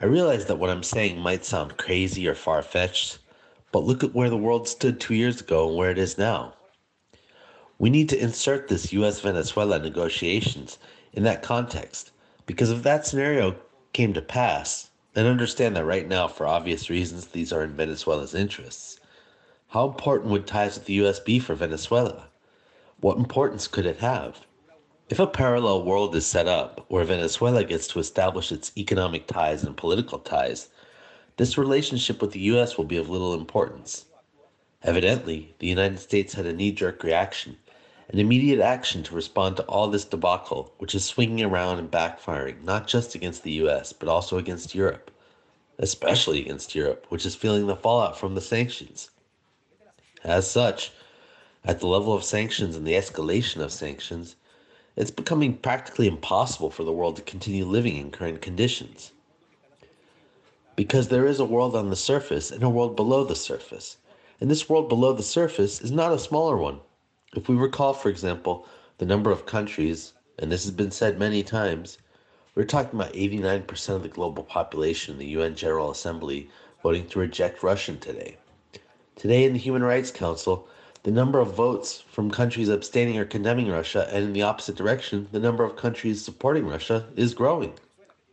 I 0.05 0.07
realize 0.07 0.45
that 0.45 0.57
what 0.57 0.69
I'm 0.69 0.83
saying 0.83 1.19
might 1.19 1.47
sound 1.47 1.79
crazy 1.79 2.29
or 2.29 2.35
far 2.35 2.61
fetched, 2.61 3.21
but 3.73 3.85
look 3.85 4.05
at 4.05 4.15
where 4.15 4.29
the 4.29 4.37
world 4.37 4.69
stood 4.69 5.01
two 5.01 5.15
years 5.15 5.41
ago 5.41 5.67
and 5.67 5.79
where 5.79 5.91
it 5.91 5.97
is 5.97 6.19
now. 6.19 6.53
We 7.79 7.89
need 7.89 8.11
to 8.11 8.23
insert 8.23 8.69
this 8.69 8.93
US 8.93 9.23
Venezuela 9.23 9.79
negotiations 9.79 10.77
in 11.15 11.23
that 11.23 11.43
context, 11.43 12.11
because 12.45 12.71
if 12.71 12.83
that 12.83 13.07
scenario 13.07 13.57
came 13.95 14.13
to 14.13 14.21
pass, 14.21 14.91
and 15.15 15.27
understand 15.27 15.75
that 15.75 15.87
right 15.87 16.07
now, 16.07 16.29
for 16.29 16.47
obvious 16.47 16.91
reasons, 16.91 17.29
these 17.29 17.51
are 17.51 17.65
in 17.65 17.75
Venezuela's 17.75 18.35
interests, 18.35 19.01
how 19.69 19.89
important 19.89 20.31
would 20.31 20.47
ties 20.47 20.75
with 20.75 20.85
the 20.85 21.03
US 21.03 21.19
be 21.19 21.39
for 21.39 21.55
Venezuela? 21.55 22.29
What 23.01 23.17
importance 23.17 23.67
could 23.67 23.87
it 23.87 24.01
have? 24.01 24.45
If 25.11 25.19
a 25.19 25.27
parallel 25.27 25.85
world 25.85 26.17
is 26.17 26.25
set 26.25 26.49
up 26.49 26.87
where 26.89 27.05
Venezuela 27.05 27.63
gets 27.63 27.87
to 27.89 27.99
establish 27.99 28.51
its 28.51 28.73
economic 28.75 29.27
ties 29.27 29.63
and 29.63 29.77
political 29.77 30.19
ties, 30.19 30.71
this 31.37 31.59
relationship 31.59 32.23
with 32.23 32.33
the 32.33 32.41
US 32.41 32.79
will 32.79 32.87
be 32.87 32.97
of 32.97 33.11
little 33.11 33.35
importance. 33.35 34.07
Evidently, 34.83 35.55
the 35.59 35.67
United 35.67 35.99
States 35.99 36.33
had 36.33 36.47
a 36.47 36.55
knee 36.55 36.73
jerk 36.73 37.03
reaction, 37.03 37.59
an 38.09 38.19
immediate 38.19 38.61
action 38.61 39.03
to 39.03 39.15
respond 39.15 39.59
to 39.59 39.63
all 39.65 39.89
this 39.89 40.07
debacle, 40.07 40.73
which 40.79 40.95
is 40.95 41.05
swinging 41.05 41.45
around 41.45 41.79
and 41.79 41.91
backfiring 41.91 42.65
not 42.65 42.87
just 42.87 43.15
against 43.15 43.43
the 43.43 43.53
US, 43.65 43.93
but 43.93 44.09
also 44.09 44.39
against 44.39 44.75
Europe, 44.75 45.11
especially 45.79 46.41
against 46.41 46.75
Europe, 46.75 47.05
which 47.11 47.27
is 47.27 47.35
feeling 47.35 47.67
the 47.67 47.77
fallout 47.77 48.19
from 48.19 48.35
the 48.35 48.41
sanctions. 48.41 49.11
As 50.25 50.51
such, 50.51 50.93
at 51.63 51.81
the 51.81 51.89
level 51.89 52.15
of 52.15 52.25
sanctions 52.25 52.75
and 52.75 52.87
the 52.87 52.95
escalation 52.95 53.61
of 53.61 53.71
sanctions, 53.71 54.37
it's 54.97 55.11
becoming 55.11 55.57
practically 55.57 56.07
impossible 56.07 56.71
for 56.71 56.85
the 56.85 56.93
world 56.93 57.17
to 57.17 57.23
continue 57.23 57.65
living 57.65 57.97
in 57.97 58.11
current 58.11 58.41
conditions. 58.41 59.13
Because 60.77 61.09
there 61.09 61.27
is 61.27 61.41
a 61.41 61.45
world 61.45 61.75
on 61.75 61.91
the 61.91 61.97
surface 61.97 62.51
and 62.51 62.63
a 62.63 62.69
world 62.69 62.97
below 62.97 63.25
the 63.25 63.37
surface. 63.37 63.97
And 64.41 64.51
this 64.51 64.69
world 64.69 64.89
below 64.89 65.13
the 65.13 65.23
surface 65.23 65.81
is 65.81 65.91
not 65.91 66.13
a 66.13 66.19
smaller 66.19 66.57
one. 66.57 66.81
If 67.35 67.49
we 67.49 67.57
recall, 67.57 67.93
for 67.93 68.09
example, 68.09 68.67
the 68.99 69.07
number 69.07 69.31
of 69.31 69.47
countries, 69.47 70.13
and 70.39 70.51
this 70.51 70.65
has 70.65 70.73
been 70.73 70.91
said 70.91 71.19
many 71.19 71.43
times, 71.43 71.99
we're 72.55 72.65
talking 72.65 72.99
about 72.99 73.13
89% 73.15 73.89
of 73.89 74.03
the 74.03 74.09
global 74.09 74.45
population 74.45 75.15
in 75.15 75.19
the 75.19 75.27
UN 75.27 75.57
General 75.57 75.91
Assembly 75.91 76.49
voting 76.83 77.07
to 77.09 77.19
reject 77.19 77.63
Russian 77.63 77.99
today. 77.99 78.37
Today 79.17 79.45
in 79.45 79.53
the 79.55 79.59
Human 79.59 79.83
Rights 79.83 80.11
Council, 80.11 80.69
the 81.05 81.11
number 81.11 81.39
of 81.39 81.55
votes 81.55 82.03
from 82.11 82.31
countries 82.31 82.71
abstaining 82.71 83.19
or 83.19 83.27
condemning 83.27 83.69
Russia, 83.69 84.09
and 84.11 84.25
in 84.25 84.33
the 84.33 84.43
opposite 84.43 84.75
direction, 84.75 85.29
the 85.33 85.39
number 85.39 85.63
of 85.63 85.77
countries 85.77 86.25
supporting 86.25 86.67
Russia 86.67 87.07
is 87.15 87.35
growing. 87.35 87.75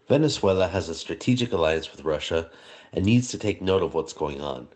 Venezuela 0.07 0.69
has 0.69 0.87
a 0.87 0.95
strategic 0.95 1.51
alliance 1.51 1.91
with 1.91 2.05
Russia 2.05 2.49
and 2.93 3.05
needs 3.05 3.27
to 3.27 3.37
take 3.37 3.61
note 3.61 3.83
of 3.83 3.93
what's 3.93 4.13
going 4.13 4.39
on, 4.39 4.69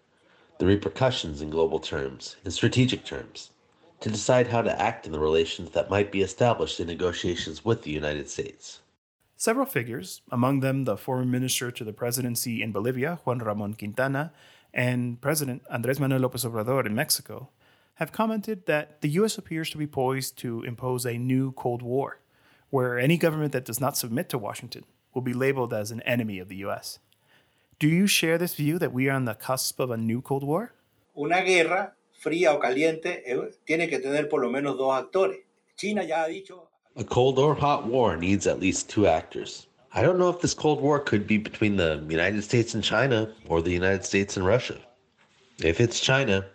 the 0.59 0.65
repercussions 0.65 1.41
in 1.41 1.49
global 1.49 1.79
terms, 1.79 2.35
in 2.43 2.51
strategic 2.51 3.05
terms, 3.05 3.51
to 4.01 4.09
decide 4.09 4.47
how 4.47 4.61
to 4.61 4.81
act 4.81 5.05
in 5.05 5.13
the 5.13 5.19
relations 5.19 5.69
that 5.69 5.89
might 5.89 6.11
be 6.11 6.21
established 6.21 6.81
in 6.81 6.87
negotiations 6.87 7.63
with 7.63 7.83
the 7.83 7.91
United 7.91 8.29
States. 8.29 8.81
Several 9.37 9.65
figures, 9.65 10.21
among 10.31 10.59
them 10.59 10.83
the 10.83 10.97
former 10.97 11.25
minister 11.25 11.71
to 11.71 11.83
the 11.85 11.93
presidency 11.93 12.61
in 12.61 12.73
Bolivia, 12.73 13.19
Juan 13.23 13.39
Ramon 13.39 13.73
Quintana, 13.73 14.33
and 14.73 15.21
President 15.21 15.61
Andres 15.71 16.01
Manuel 16.01 16.19
Lopez 16.19 16.43
Obrador 16.43 16.85
in 16.85 16.93
Mexico, 16.93 17.49
have 17.95 18.11
commented 18.11 18.65
that 18.65 19.01
the 19.01 19.09
U.S. 19.09 19.37
appears 19.37 19.69
to 19.71 19.77
be 19.77 19.87
poised 19.87 20.37
to 20.39 20.63
impose 20.63 21.05
a 21.05 21.17
new 21.17 21.51
Cold 21.53 21.81
War, 21.81 22.19
where 22.69 22.99
any 22.99 23.17
government 23.17 23.51
that 23.53 23.65
does 23.65 23.79
not 23.79 23.97
submit 23.97 24.29
to 24.29 24.37
Washington 24.37 24.83
will 25.13 25.21
be 25.21 25.33
labeled 25.33 25.73
as 25.73 25.91
an 25.91 26.01
enemy 26.01 26.39
of 26.39 26.49
the 26.49 26.57
U.S. 26.57 26.99
Do 27.79 27.87
you 27.87 28.07
share 28.07 28.37
this 28.37 28.55
view 28.55 28.79
that 28.79 28.93
we 28.93 29.09
are 29.09 29.15
on 29.15 29.25
the 29.25 29.33
cusp 29.33 29.79
of 29.79 29.91
a 29.91 29.97
new 29.97 30.21
Cold 30.21 30.43
War? 30.43 30.73
Una 31.17 31.41
guerra, 31.41 31.93
fría 32.21 32.53
o 32.53 32.59
caliente, 32.59 33.23
eh, 33.25 33.51
tiene 33.65 33.87
que 33.87 33.99
tener 33.99 34.29
por 34.29 34.41
lo 34.41 34.49
menos 34.49 34.77
dos 34.77 34.93
actores. 34.93 35.39
China 35.77 36.03
ya 36.03 36.23
ha 36.23 36.27
dicho. 36.27 36.67
A 36.97 37.03
cold 37.03 37.39
or 37.39 37.55
hot 37.55 37.85
war 37.85 38.15
needs 38.15 38.47
at 38.47 38.59
least 38.59 38.89
two 38.89 39.07
actors. 39.07 39.67
I 39.93 40.01
don't 40.01 40.17
know 40.17 40.29
if 40.29 40.41
this 40.41 40.53
Cold 40.53 40.81
War 40.81 40.99
could 40.99 41.25
be 41.25 41.37
between 41.37 41.77
the 41.77 42.03
United 42.09 42.43
States 42.43 42.73
and 42.73 42.83
China 42.83 43.33
or 43.47 43.61
the 43.61 43.71
United 43.71 44.03
States 44.03 44.35
and 44.35 44.45
Russia. 44.45 44.77
If 45.59 45.79
it's 45.79 46.01
China, 46.01 46.45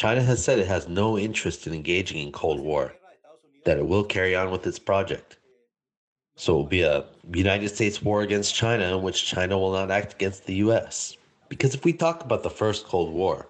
China 0.00 0.22
has 0.22 0.42
said 0.42 0.58
it 0.58 0.66
has 0.66 0.88
no 0.88 1.18
interest 1.18 1.66
in 1.66 1.74
engaging 1.74 2.22
in 2.22 2.32
Cold 2.32 2.58
War, 2.58 2.94
that 3.66 3.76
it 3.76 3.86
will 3.86 4.02
carry 4.02 4.34
on 4.34 4.50
with 4.50 4.66
its 4.66 4.78
project. 4.78 5.36
So 6.36 6.54
it 6.54 6.56
will 6.56 6.64
be 6.64 6.80
a 6.80 7.04
United 7.34 7.68
States 7.68 8.00
war 8.00 8.22
against 8.22 8.54
China 8.54 8.96
in 8.96 9.02
which 9.02 9.26
China 9.26 9.58
will 9.58 9.72
not 9.72 9.90
act 9.90 10.14
against 10.14 10.46
the 10.46 10.54
US. 10.54 11.18
Because 11.50 11.74
if 11.74 11.84
we 11.84 11.92
talk 11.92 12.24
about 12.24 12.42
the 12.42 12.48
first 12.48 12.86
Cold 12.86 13.12
War, 13.12 13.48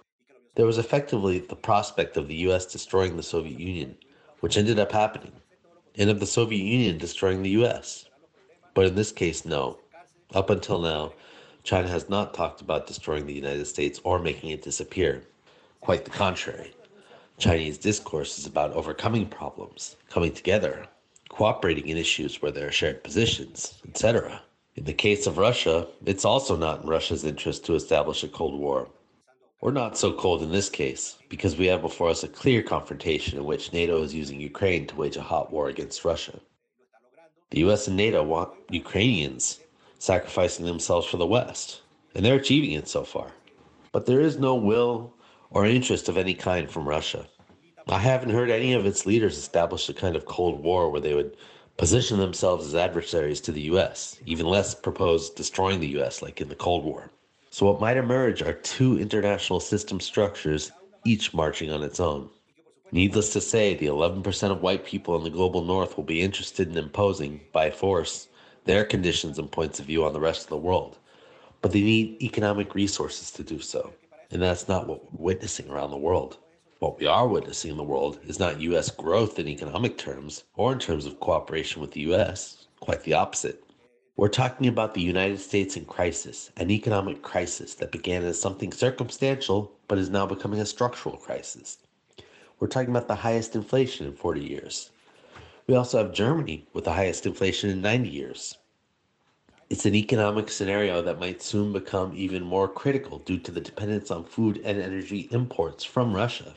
There 0.57 0.67
was 0.67 0.79
effectively 0.79 1.39
the 1.39 1.55
prospect 1.55 2.17
of 2.17 2.27
the 2.27 2.35
US 2.49 2.67
destroying 2.67 3.17
the 3.17 3.23
Soviet 3.23 3.61
Union, 3.61 3.97
which 4.41 4.57
ended 4.57 4.81
up 4.81 4.91
happening, 4.91 5.35
and 5.95 6.11
of 6.11 6.19
the 6.19 6.27
Soviet 6.27 6.65
Union 6.65 6.99
destroying 6.99 7.45
the 7.45 7.63
US. 7.63 8.07
But 8.75 8.87
in 8.87 8.97
this 8.97 9.13
case, 9.13 9.45
no. 9.45 9.79
Up 10.35 10.51
until 10.51 10.81
now, 10.81 11.13
China 11.63 11.87
has 11.87 12.09
not 12.09 12.35
talked 12.35 12.61
about 12.61 12.89
destroying 12.89 13.27
the 13.27 13.35
United 13.35 13.67
States 13.67 14.01
or 14.03 14.19
making 14.19 14.51
it 14.51 14.63
disappear. 14.63 15.23
Quite 15.81 16.05
the 16.05 16.11
contrary. 16.11 16.73
Chinese 17.39 17.79
discourse 17.79 18.39
is 18.39 18.47
about 18.47 18.73
overcoming 18.73 19.27
problems, 19.27 19.97
coming 20.11 20.33
together, 20.33 20.87
cooperating 21.31 21.89
in 21.89 21.97
issues 21.97 22.43
where 22.43 22.53
there 22.53 22.69
are 22.69 22.73
shared 22.73 23.03
positions, 23.03 23.81
etc. 23.89 24.43
In 24.77 24.85
the 24.85 24.93
case 24.93 25.27
of 25.27 25.39
Russia, 25.39 25.87
it's 26.05 26.25
also 26.25 26.57
not 26.57 26.83
in 26.83 26.89
Russia's 26.89 27.25
interest 27.25 27.65
to 27.65 27.75
establish 27.75 28.23
a 28.23 28.29
Cold 28.29 28.61
War. 28.61 28.89
We're 29.63 29.73
not 29.73 29.97
so 29.97 30.13
cold 30.13 30.43
in 30.43 30.53
this 30.53 30.69
case, 30.69 31.17
because 31.29 31.57
we 31.57 31.67
have 31.67 31.83
before 31.83 32.09
us 32.11 32.23
a 32.23 32.29
clear 32.29 32.63
confrontation 32.63 33.39
in 33.39 33.45
which 33.45 33.73
NATO 33.73 34.03
is 34.03 34.15
using 34.15 34.41
Ukraine 34.41 34.87
to 34.87 34.97
wage 34.97 35.17
a 35.17 35.23
hot 35.23 35.51
war 35.51 35.69
against 35.69 36.05
Russia. 36.05 36.41
The 37.51 37.61
US 37.69 37.89
and 37.89 37.97
NATO 37.97 38.23
want 38.23 38.53
Ukrainians 38.71 39.61
sacrificing 39.99 40.67
themselves 40.67 41.07
for 41.07 41.17
the 41.17 41.27
West, 41.27 41.83
and 42.15 42.25
they're 42.25 42.37
achieving 42.37 42.73
it 42.73 42.89
so 42.89 43.03
far. 43.03 43.33
But 43.93 44.07
there 44.07 44.21
is 44.21 44.39
no 44.39 44.55
will 44.55 45.15
or 45.51 45.67
interest 45.67 46.09
of 46.09 46.17
any 46.17 46.35
kind 46.35 46.71
from 46.71 46.89
Russia. 46.89 47.27
I 47.89 47.99
haven't 47.99 48.31
heard 48.31 48.51
any 48.51 48.73
of 48.73 48.87
its 48.87 49.05
leaders 49.05 49.37
establish 49.37 49.89
a 49.89 49.95
kind 49.95 50.15
of 50.15 50.25
Cold 50.25 50.63
War 50.63 50.89
where 50.89 51.01
they 51.01 51.15
would 51.15 51.37
position 51.77 52.19
themselves 52.19 52.67
as 52.67 52.75
adversaries 52.75 53.41
to 53.41 53.53
the 53.53 53.63
US, 53.63 54.21
even 54.27 54.47
less 54.47 54.75
propose 54.75 55.31
destroying 55.31 55.81
the 55.81 55.99
US 56.01 56.23
like 56.23 56.41
in 56.41 56.49
the 56.49 56.55
Cold 56.55 56.85
War. 56.85 57.11
So, 57.51 57.67
what 57.67 57.81
might 57.81 57.97
emerge 57.97 58.43
are 58.43 58.53
two 58.53 58.99
international 58.99 59.59
system 59.59 59.99
structures, 59.99 60.71
each 61.05 61.35
marching 61.35 61.73
on 61.73 61.83
its 61.83 61.99
own. 61.99 62.31
Needless 62.93 63.33
to 63.33 63.41
say, 63.41 63.75
the 63.75 63.87
11% 63.87 64.51
of 64.51 64.63
white 64.63 64.85
people 64.85 65.17
in 65.17 65.25
the 65.25 65.31
global 65.31 65.65
north 65.65 65.97
will 65.97 66.05
be 66.05 66.23
interested 66.23 66.69
in 66.69 66.77
imposing, 66.77 67.41
by 67.53 67.71
force, 67.71 68.29
their 68.67 68.85
conditions 68.85 69.39
and 69.39 69.51
points 69.51 69.81
of 69.81 69.87
view 69.87 70.05
on 70.05 70.13
the 70.13 70.21
rest 70.21 70.43
of 70.43 70.51
the 70.51 70.57
world. 70.57 70.99
But 71.61 71.73
they 71.73 71.83
need 71.83 72.23
economic 72.23 72.75
resources 72.75 73.31
to 73.33 73.43
do 73.43 73.59
so, 73.59 73.93
and 74.31 74.41
that's 74.41 74.69
not 74.69 74.87
what 74.87 75.13
we're 75.13 75.27
witnessing 75.27 75.69
around 75.69 75.91
the 75.91 75.97
world. 75.97 76.39
What 76.79 76.99
we 76.99 77.07
are 77.07 77.27
witnessing 77.27 77.73
in 77.73 77.77
the 77.77 77.83
world 77.83 78.21
is 78.25 78.39
not 78.39 78.61
US 78.61 78.91
growth 78.91 79.39
in 79.39 79.49
economic 79.49 79.99
terms 79.99 80.45
or 80.55 80.73
in 80.73 80.79
terms 80.79 81.05
of 81.05 81.21
cooperation 81.21 81.83
with 81.83 81.93
the 81.93 82.01
US, 82.13 82.69
quite 82.81 83.03
the 83.03 83.15
opposite. 83.15 83.65
We're 84.17 84.29
talking 84.29 84.67
about 84.67 84.95
the 84.95 85.03
United 85.03 85.41
States 85.41 85.77
in 85.77 85.85
crisis, 85.85 86.51
an 86.57 86.71
economic 86.71 87.23
crisis 87.23 87.75
that 87.77 87.93
began 87.93 88.23
as 88.23 88.41
something 88.41 88.73
circumstantial 88.73 89.73
but 89.89 89.99
is 89.99 90.11
now 90.11 90.27
becoming 90.27 90.61
a 90.61 90.67
structural 90.67 91.17
crisis. 91.17 91.79
We're 92.59 92.69
talking 92.69 92.91
about 92.91 93.09
the 93.09 93.15
highest 93.15 93.57
inflation 93.57 94.07
in 94.07 94.15
40 94.15 94.43
years. 94.43 94.91
We 95.67 95.75
also 95.75 95.99
have 95.99 96.13
Germany 96.13 96.67
with 96.73 96.85
the 96.85 96.93
highest 96.93 97.27
inflation 97.27 97.71
in 97.71 97.81
90 97.81 98.09
years. 98.09 98.59
It's 99.71 99.87
an 99.87 99.95
economic 99.95 100.51
scenario 100.51 101.01
that 101.01 101.21
might 101.21 101.41
soon 101.41 101.73
become 101.73 102.13
even 102.17 102.43
more 102.43 102.67
critical 102.67 103.21
due 103.21 103.39
to 103.39 103.53
the 103.53 103.61
dependence 103.61 104.11
on 104.11 104.25
food 104.25 104.61
and 104.65 104.83
energy 104.83 105.29
imports 105.31 105.85
from 105.85 106.13
Russia. 106.13 106.55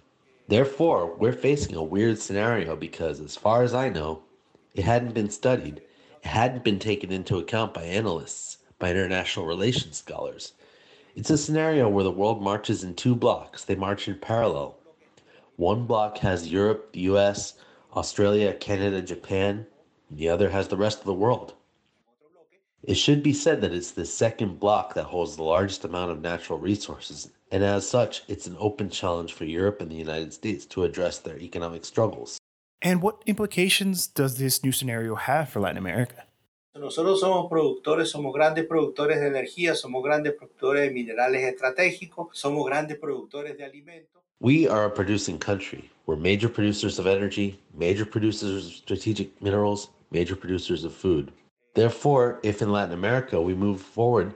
Therefore, 0.47 1.15
we're 1.15 1.31
facing 1.31 1.75
a 1.75 1.83
weird 1.83 2.17
scenario 2.17 2.75
because, 2.75 3.19
as 3.19 3.35
far 3.35 3.61
as 3.61 3.71
I 3.71 3.89
know, 3.89 4.23
it 4.73 4.83
hadn't 4.83 5.13
been 5.13 5.29
studied 5.29 5.83
it 6.23 6.27
hadn't 6.27 6.63
been 6.63 6.79
taken 6.79 7.11
into 7.11 7.37
account 7.37 7.75
by 7.75 7.83
analysts, 7.83 8.57
by 8.79 8.89
international 8.89 9.45
relations 9.45 9.97
scholars. 9.97 10.53
It's 11.15 11.29
a 11.29 11.37
scenario 11.37 11.87
where 11.89 12.03
the 12.03 12.09
world 12.09 12.41
marches 12.41 12.83
in 12.83 12.95
two 12.95 13.15
blocks, 13.15 13.63
they 13.63 13.75
march 13.75 14.07
in 14.07 14.17
parallel. 14.17 14.79
One 15.57 15.85
block 15.85 16.17
has 16.19 16.51
Europe, 16.51 16.93
the 16.93 17.01
US, 17.01 17.53
Australia, 17.95 18.55
Canada, 18.55 19.03
Japan, 19.03 19.67
the 20.09 20.29
other 20.29 20.49
has 20.49 20.69
the 20.69 20.77
rest 20.77 20.97
of 20.97 21.05
the 21.05 21.13
world. 21.13 21.53
It 22.83 22.95
should 22.95 23.23
be 23.23 23.31
said 23.31 23.61
that 23.61 23.73
it's 23.73 23.91
the 23.91 24.05
second 24.05 24.59
block 24.59 24.93
that 24.95 25.05
holds 25.05 25.37
the 25.37 25.43
largest 25.43 25.85
amount 25.85 26.11
of 26.11 26.21
natural 26.21 26.59
resources, 26.59 27.31
and 27.49 27.63
as 27.63 27.87
such, 27.87 28.23
it's 28.27 28.45
an 28.45 28.57
open 28.59 28.89
challenge 28.89 29.31
for 29.31 29.45
Europe 29.45 29.81
and 29.81 29.89
the 29.89 29.95
United 29.95 30.33
States 30.33 30.65
to 30.65 30.83
address 30.83 31.19
their 31.19 31.39
economic 31.39 31.85
struggles. 31.85 32.37
And 32.81 33.01
what 33.01 33.23
implications 33.25 34.05
does 34.07 34.37
this 34.37 34.65
new 34.65 34.73
scenario 34.73 35.15
have 35.15 35.47
for 35.47 35.61
Latin 35.61 35.77
America? 35.77 36.25
Nosotros 36.75 37.21
somos 37.21 37.49
productores, 37.49 38.11
somos 38.11 38.33
grandes 38.33 38.65
productores 38.65 39.21
de 39.21 39.27
energía, 39.27 39.75
somos 39.75 40.03
grandes 40.03 40.33
productores 40.33 40.81
de 40.81 40.91
minerales 40.91 41.43
estratégicos, 41.43 42.35
somos 42.37 42.65
grandes 42.65 42.97
productores 42.97 43.55
de 43.55 43.63
alimentos. 43.63 44.21
We 44.41 44.67
are 44.67 44.85
a 44.85 44.89
producing 44.89 45.37
country. 45.37 45.89
We're 46.05 46.17
major 46.17 46.49
producers 46.49 46.99
of 46.99 47.07
energy, 47.07 47.57
major 47.73 48.05
producers 48.05 48.65
of 48.65 48.73
strategic 48.73 49.41
minerals, 49.41 49.89
major 50.11 50.35
producers 50.35 50.83
of 50.83 50.93
food. 50.93 51.31
Therefore, 51.75 52.39
if 52.43 52.61
in 52.61 52.71
Latin 52.71 52.93
America 52.93 53.41
we 53.41 53.55
move 53.55 53.81
forward 53.81 54.33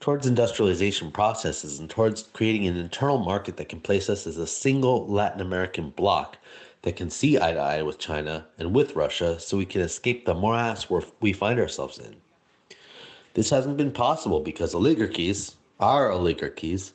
towards 0.00 0.26
industrialization 0.26 1.10
processes 1.10 1.80
and 1.80 1.90
towards 1.90 2.22
creating 2.32 2.66
an 2.66 2.76
internal 2.76 3.18
market 3.18 3.56
that 3.56 3.68
can 3.68 3.80
place 3.80 4.08
us 4.08 4.26
as 4.26 4.38
a 4.38 4.46
single 4.46 5.06
Latin 5.08 5.40
American 5.40 5.90
bloc 5.90 6.38
that 6.82 6.96
can 6.96 7.10
see 7.10 7.36
eye 7.36 7.52
to 7.52 7.58
eye 7.58 7.82
with 7.82 7.98
China 7.98 8.46
and 8.58 8.74
with 8.74 8.94
Russia 8.94 9.40
so 9.40 9.56
we 9.56 9.66
can 9.66 9.80
escape 9.80 10.24
the 10.24 10.34
morass 10.34 10.88
where 10.88 11.02
we 11.20 11.32
find 11.32 11.58
ourselves 11.58 11.98
in. 11.98 12.14
This 13.34 13.50
hasn't 13.50 13.76
been 13.76 13.92
possible 13.92 14.40
because 14.40 14.74
oligarchies, 14.74 15.56
our 15.80 16.12
oligarchies, 16.12 16.92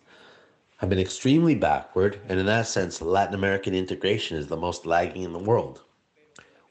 have 0.78 0.90
been 0.90 1.00
extremely 1.00 1.56
backward, 1.56 2.20
and 2.28 2.40
in 2.40 2.46
that 2.46 2.68
sense, 2.68 3.02
Latin 3.02 3.36
American 3.36 3.74
integration 3.74 4.38
is 4.38 4.48
the 4.48 4.58
most 4.58 4.86
lagging 4.86 5.24
in 5.24 5.34
the 5.34 5.40
world. 5.40 5.82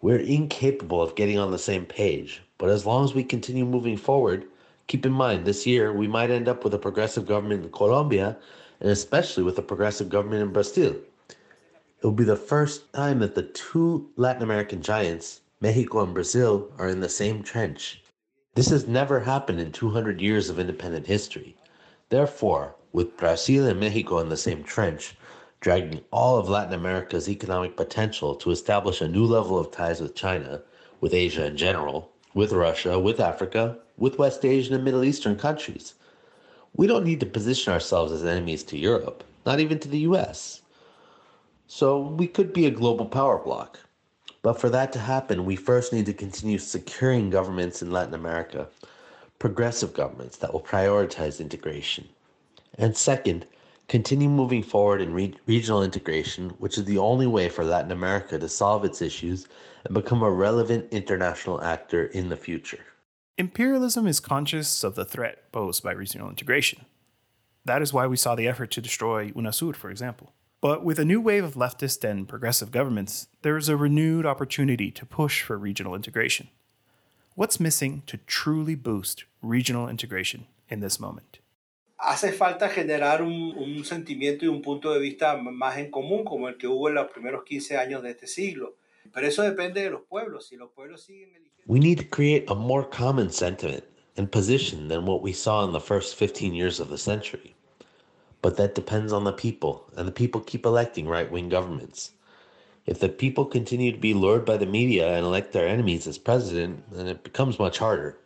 We're 0.00 0.18
incapable 0.18 1.00
of 1.00 1.14
getting 1.14 1.38
on 1.38 1.50
the 1.50 1.58
same 1.58 1.86
page, 1.86 2.42
but 2.62 2.70
as 2.70 2.86
long 2.86 3.02
as 3.02 3.12
we 3.12 3.24
continue 3.24 3.64
moving 3.64 3.96
forward, 3.96 4.46
keep 4.86 5.04
in 5.04 5.10
mind 5.10 5.44
this 5.44 5.66
year 5.66 5.92
we 5.92 6.06
might 6.06 6.30
end 6.30 6.46
up 6.46 6.62
with 6.62 6.72
a 6.72 6.78
progressive 6.78 7.26
government 7.26 7.64
in 7.64 7.72
Colombia 7.72 8.36
and 8.80 8.88
especially 8.88 9.42
with 9.42 9.58
a 9.58 9.62
progressive 9.62 10.08
government 10.08 10.44
in 10.44 10.52
Brazil. 10.52 10.94
It 11.28 12.04
will 12.04 12.12
be 12.12 12.22
the 12.22 12.36
first 12.36 12.92
time 12.92 13.18
that 13.18 13.34
the 13.34 13.42
two 13.42 14.08
Latin 14.14 14.44
American 14.44 14.80
giants, 14.80 15.40
Mexico 15.60 16.04
and 16.04 16.14
Brazil, 16.14 16.70
are 16.78 16.88
in 16.88 17.00
the 17.00 17.08
same 17.08 17.42
trench. 17.42 18.00
This 18.54 18.68
has 18.68 18.86
never 18.86 19.18
happened 19.18 19.58
in 19.58 19.72
200 19.72 20.20
years 20.20 20.48
of 20.48 20.60
independent 20.60 21.08
history. 21.08 21.56
Therefore, 22.10 22.76
with 22.92 23.16
Brazil 23.16 23.66
and 23.66 23.80
Mexico 23.80 24.20
in 24.20 24.28
the 24.28 24.36
same 24.36 24.62
trench, 24.62 25.16
dragging 25.58 26.00
all 26.12 26.38
of 26.38 26.48
Latin 26.48 26.74
America's 26.74 27.28
economic 27.28 27.76
potential 27.76 28.36
to 28.36 28.52
establish 28.52 29.00
a 29.00 29.08
new 29.08 29.24
level 29.24 29.58
of 29.58 29.72
ties 29.72 30.00
with 30.00 30.14
China, 30.14 30.62
with 31.00 31.12
Asia 31.12 31.46
in 31.46 31.56
general, 31.56 32.11
with 32.34 32.52
Russia, 32.52 32.98
with 32.98 33.20
Africa, 33.20 33.78
with 33.96 34.18
West 34.18 34.44
Asian 34.44 34.74
and 34.74 34.84
Middle 34.84 35.04
Eastern 35.04 35.36
countries. 35.36 35.94
We 36.74 36.86
don't 36.86 37.04
need 37.04 37.20
to 37.20 37.26
position 37.26 37.72
ourselves 37.72 38.12
as 38.12 38.24
enemies 38.24 38.62
to 38.64 38.78
Europe, 38.78 39.24
not 39.44 39.60
even 39.60 39.78
to 39.80 39.88
the 39.88 40.00
US. 40.00 40.62
So 41.66 42.00
we 42.00 42.26
could 42.26 42.52
be 42.52 42.66
a 42.66 42.70
global 42.70 43.06
power 43.06 43.38
bloc. 43.38 43.78
But 44.42 44.60
for 44.60 44.68
that 44.70 44.92
to 44.92 44.98
happen, 44.98 45.44
we 45.44 45.56
first 45.56 45.92
need 45.92 46.06
to 46.06 46.12
continue 46.12 46.58
securing 46.58 47.30
governments 47.30 47.80
in 47.80 47.92
Latin 47.92 48.14
America, 48.14 48.66
progressive 49.38 49.94
governments 49.94 50.36
that 50.38 50.52
will 50.52 50.60
prioritize 50.60 51.40
integration. 51.40 52.08
And 52.76 52.96
second, 52.96 53.46
continue 53.92 54.30
moving 54.30 54.62
forward 54.62 55.02
in 55.02 55.12
re- 55.12 55.34
regional 55.44 55.82
integration, 55.82 56.48
which 56.58 56.78
is 56.78 56.86
the 56.86 56.96
only 56.96 57.26
way 57.26 57.46
for 57.50 57.62
Latin 57.62 57.92
America 57.92 58.38
to 58.38 58.48
solve 58.48 58.86
its 58.86 59.02
issues 59.02 59.48
and 59.84 59.92
become 59.92 60.22
a 60.22 60.30
relevant 60.30 60.90
international 60.90 61.62
actor 61.62 62.06
in 62.06 62.30
the 62.30 62.36
future. 62.36 62.82
Imperialism 63.36 64.06
is 64.06 64.18
conscious 64.18 64.82
of 64.82 64.94
the 64.94 65.04
threat 65.04 65.52
posed 65.52 65.82
by 65.82 65.92
regional 65.92 66.30
integration. 66.30 66.86
That 67.66 67.82
is 67.82 67.92
why 67.92 68.06
we 68.06 68.16
saw 68.16 68.34
the 68.34 68.48
effort 68.48 68.70
to 68.70 68.80
destroy 68.80 69.30
UNASUR, 69.32 69.76
for 69.76 69.90
example. 69.90 70.32
But 70.62 70.82
with 70.82 70.98
a 70.98 71.04
new 71.04 71.20
wave 71.20 71.44
of 71.44 71.52
leftist 71.52 72.02
and 72.02 72.26
progressive 72.26 72.70
governments, 72.70 73.28
there 73.42 73.58
is 73.58 73.68
a 73.68 73.76
renewed 73.76 74.24
opportunity 74.24 74.90
to 74.90 75.04
push 75.04 75.42
for 75.42 75.58
regional 75.58 75.94
integration. 75.94 76.48
What's 77.34 77.60
missing 77.60 78.04
to 78.06 78.16
truly 78.16 78.74
boost 78.74 79.24
regional 79.42 79.86
integration 79.86 80.46
in 80.70 80.80
this 80.80 80.98
moment? 80.98 81.40
Hace 82.04 82.32
falta 82.32 82.68
generar 82.68 83.22
un, 83.22 83.56
un 83.56 83.84
sentimiento 83.84 84.44
y 84.44 84.48
un 84.48 84.60
punto 84.60 84.92
de 84.92 84.98
vista 84.98 85.36
más 85.36 85.78
en 85.78 85.90
común, 85.90 86.24
como 86.24 86.48
el 86.48 86.56
que 86.56 86.66
hubo 86.66 86.88
en 86.88 86.96
los 86.96 87.10
primeros 87.10 87.44
15 87.44 87.76
años 87.76 88.02
de 88.02 88.10
este 88.10 88.26
siglo. 88.26 88.74
Pero 89.14 89.26
eso 89.26 89.42
depende 89.42 89.82
de 89.82 89.90
los 89.90 90.02
pueblos. 90.02 90.46
Si 90.48 90.56
los 90.56 90.70
pueblos 90.70 91.02
siguen 91.02 91.30
eligiendo... 91.30 91.62
We 91.66 91.78
need 91.78 91.98
to 91.98 92.08
create 92.08 92.44
a 92.48 92.54
more 92.54 92.84
common 92.88 93.30
sentiment 93.30 93.84
and 94.16 94.30
position 94.30 94.88
than 94.88 95.06
what 95.06 95.22
we 95.22 95.32
saw 95.32 95.64
in 95.64 95.72
the 95.72 95.80
first 95.80 96.16
15 96.16 96.54
years 96.54 96.80
of 96.80 96.88
the 96.88 96.98
century. 96.98 97.54
But 98.42 98.56
that 98.56 98.74
depends 98.74 99.12
on 99.12 99.24
the 99.24 99.32
people, 99.32 99.84
and 99.96 100.06
the 100.06 100.12
people 100.12 100.40
keep 100.40 100.66
electing 100.66 101.06
right 101.06 101.30
wing 101.30 101.48
governments. 101.48 102.10
If 102.84 102.98
the 102.98 103.08
people 103.08 103.44
continue 103.44 103.92
to 103.92 103.98
be 103.98 104.12
lured 104.12 104.44
by 104.44 104.56
the 104.56 104.66
media 104.66 105.16
and 105.16 105.24
elect 105.24 105.52
their 105.52 105.68
enemies 105.68 106.08
as 106.08 106.18
president, 106.18 106.82
then 106.90 107.06
it 107.06 107.22
becomes 107.22 107.60
much 107.60 107.78
harder. 107.78 108.18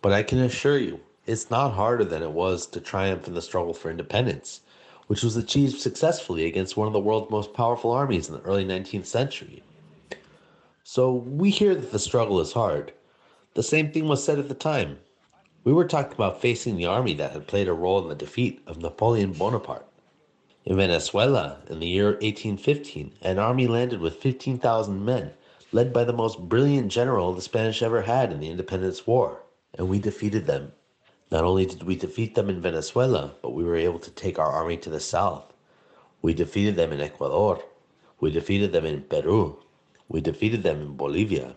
But 0.00 0.12
I 0.12 0.22
can 0.22 0.38
assure 0.38 0.78
you, 0.78 1.00
it's 1.26 1.50
not 1.50 1.74
harder 1.74 2.04
than 2.04 2.22
it 2.22 2.30
was 2.30 2.66
to 2.68 2.80
triumph 2.80 3.26
in 3.26 3.34
the 3.34 3.42
struggle 3.42 3.74
for 3.74 3.90
independence, 3.90 4.60
which 5.08 5.22
was 5.22 5.36
achieved 5.36 5.78
successfully 5.78 6.46
against 6.46 6.76
one 6.76 6.86
of 6.86 6.92
the 6.92 7.00
world's 7.00 7.30
most 7.30 7.52
powerful 7.52 7.90
armies 7.90 8.28
in 8.28 8.34
the 8.34 8.42
early 8.42 8.64
19th 8.64 9.06
century. 9.06 9.62
So 10.84 11.12
we 11.12 11.50
hear 11.50 11.74
that 11.74 11.90
the 11.90 11.98
struggle 11.98 12.40
is 12.40 12.52
hard. 12.52 12.92
The 13.54 13.62
same 13.62 13.90
thing 13.90 14.06
was 14.06 14.22
said 14.22 14.38
at 14.38 14.48
the 14.48 14.54
time. 14.54 14.98
We 15.64 15.72
were 15.72 15.88
talking 15.88 16.12
about 16.12 16.40
facing 16.40 16.76
the 16.76 16.86
army 16.86 17.14
that 17.14 17.32
had 17.32 17.48
played 17.48 17.66
a 17.66 17.72
role 17.72 18.00
in 18.00 18.08
the 18.08 18.14
defeat 18.14 18.62
of 18.68 18.78
Napoleon 18.78 19.32
Bonaparte. 19.32 19.86
In 20.64 20.76
Venezuela, 20.76 21.58
in 21.68 21.80
the 21.80 21.88
year 21.88 22.12
1815, 22.12 23.14
an 23.22 23.38
army 23.40 23.66
landed 23.66 24.00
with 24.00 24.16
15,000 24.16 25.04
men, 25.04 25.32
led 25.72 25.92
by 25.92 26.04
the 26.04 26.12
most 26.12 26.38
brilliant 26.48 26.92
general 26.92 27.32
the 27.32 27.42
Spanish 27.42 27.82
ever 27.82 28.02
had 28.02 28.32
in 28.32 28.38
the 28.38 28.48
Independence 28.48 29.08
War, 29.08 29.42
and 29.74 29.88
we 29.88 29.98
defeated 29.98 30.46
them. 30.46 30.70
Not 31.30 31.44
only 31.44 31.66
did 31.66 31.82
we 31.82 31.96
defeat 31.96 32.34
them 32.34 32.48
in 32.48 32.60
Venezuela, 32.60 33.34
but 33.42 33.50
we 33.50 33.64
were 33.64 33.76
able 33.76 33.98
to 33.98 34.10
take 34.10 34.38
our 34.38 34.50
army 34.50 34.76
to 34.78 34.90
the 34.90 35.00
south. 35.00 35.52
We 36.22 36.34
defeated 36.34 36.76
them 36.76 36.92
in 36.92 37.00
Ecuador. 37.00 37.62
We 38.20 38.30
defeated 38.30 38.72
them 38.72 38.86
in 38.86 39.02
Peru. 39.02 39.58
We 40.08 40.20
defeated 40.20 40.62
them 40.62 40.80
in 40.80 40.96
Bolivia. 40.96 41.56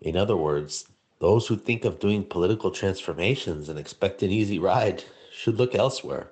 In 0.00 0.16
other 0.16 0.36
words, 0.36 0.86
those 1.18 1.46
who 1.46 1.56
think 1.56 1.84
of 1.84 1.98
doing 1.98 2.24
political 2.24 2.70
transformations 2.70 3.68
and 3.68 3.78
expect 3.78 4.22
an 4.22 4.30
easy 4.30 4.58
ride 4.58 5.04
should 5.32 5.56
look 5.56 5.74
elsewhere. 5.74 6.30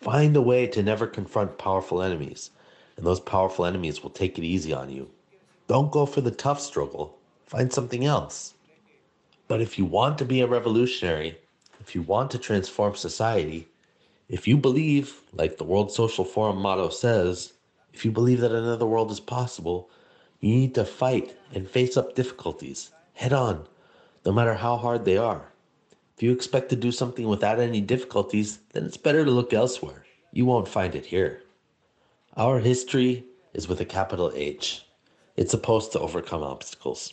Find 0.00 0.36
a 0.36 0.42
way 0.42 0.66
to 0.68 0.82
never 0.82 1.06
confront 1.06 1.58
powerful 1.58 2.02
enemies, 2.02 2.50
and 2.96 3.06
those 3.06 3.20
powerful 3.20 3.64
enemies 3.64 4.02
will 4.02 4.10
take 4.10 4.38
it 4.38 4.44
easy 4.44 4.72
on 4.72 4.90
you. 4.90 5.10
Don't 5.68 5.92
go 5.92 6.06
for 6.06 6.20
the 6.20 6.30
tough 6.30 6.60
struggle, 6.60 7.18
find 7.46 7.72
something 7.72 8.04
else. 8.04 8.54
But 9.52 9.60
if 9.60 9.76
you 9.76 9.84
want 9.84 10.16
to 10.16 10.24
be 10.24 10.40
a 10.40 10.46
revolutionary, 10.46 11.36
if 11.78 11.94
you 11.94 12.00
want 12.00 12.30
to 12.30 12.38
transform 12.38 12.94
society, 12.94 13.68
if 14.26 14.48
you 14.48 14.56
believe, 14.56 15.20
like 15.34 15.58
the 15.58 15.64
World 15.64 15.92
Social 15.92 16.24
Forum 16.24 16.56
motto 16.56 16.88
says, 16.88 17.52
if 17.92 18.02
you 18.02 18.10
believe 18.10 18.40
that 18.40 18.52
another 18.52 18.86
world 18.86 19.10
is 19.10 19.20
possible, 19.20 19.90
you 20.40 20.54
need 20.54 20.74
to 20.76 20.86
fight 20.86 21.36
and 21.52 21.68
face 21.68 21.98
up 21.98 22.14
difficulties 22.14 22.92
head 23.12 23.34
on 23.34 23.66
no 24.24 24.32
matter 24.32 24.54
how 24.54 24.78
hard 24.78 25.04
they 25.04 25.18
are. 25.18 25.52
If 26.16 26.22
you 26.22 26.32
expect 26.32 26.70
to 26.70 26.76
do 26.76 26.90
something 26.90 27.28
without 27.28 27.60
any 27.60 27.82
difficulties, 27.82 28.58
then 28.72 28.86
it's 28.86 28.96
better 28.96 29.22
to 29.22 29.30
look 29.30 29.52
elsewhere. 29.52 30.06
You 30.32 30.46
won't 30.46 30.66
find 30.66 30.94
it 30.94 31.04
here. 31.04 31.42
Our 32.38 32.58
history 32.60 33.26
is 33.52 33.68
with 33.68 33.82
a 33.82 33.84
capital 33.84 34.32
H. 34.34 34.86
It's 35.36 35.50
supposed 35.50 35.92
to 35.92 36.00
overcome 36.00 36.42
obstacles. 36.42 37.12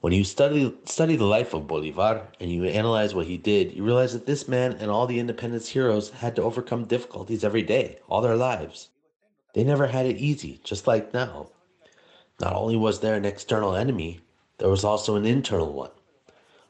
When 0.00 0.12
you 0.12 0.22
study 0.22 0.76
study 0.84 1.16
the 1.16 1.24
life 1.24 1.54
of 1.54 1.66
Bolivar 1.66 2.28
and 2.38 2.52
you 2.52 2.64
analyze 2.64 3.14
what 3.14 3.26
he 3.26 3.36
did, 3.36 3.72
you 3.72 3.82
realize 3.82 4.12
that 4.12 4.26
this 4.26 4.46
man 4.46 4.72
and 4.74 4.92
all 4.92 5.08
the 5.08 5.18
independence 5.18 5.68
heroes 5.68 6.10
had 6.10 6.36
to 6.36 6.42
overcome 6.42 6.84
difficulties 6.84 7.42
every 7.42 7.62
day, 7.62 7.98
all 8.08 8.20
their 8.20 8.36
lives. 8.36 8.90
They 9.54 9.64
never 9.64 9.88
had 9.88 10.06
it 10.06 10.18
easy, 10.18 10.60
just 10.62 10.86
like 10.86 11.12
now. 11.12 11.48
Not 12.40 12.54
only 12.54 12.76
was 12.76 13.00
there 13.00 13.16
an 13.16 13.24
external 13.24 13.74
enemy, 13.74 14.20
there 14.58 14.68
was 14.68 14.84
also 14.84 15.16
an 15.16 15.26
internal 15.26 15.72
one 15.72 15.90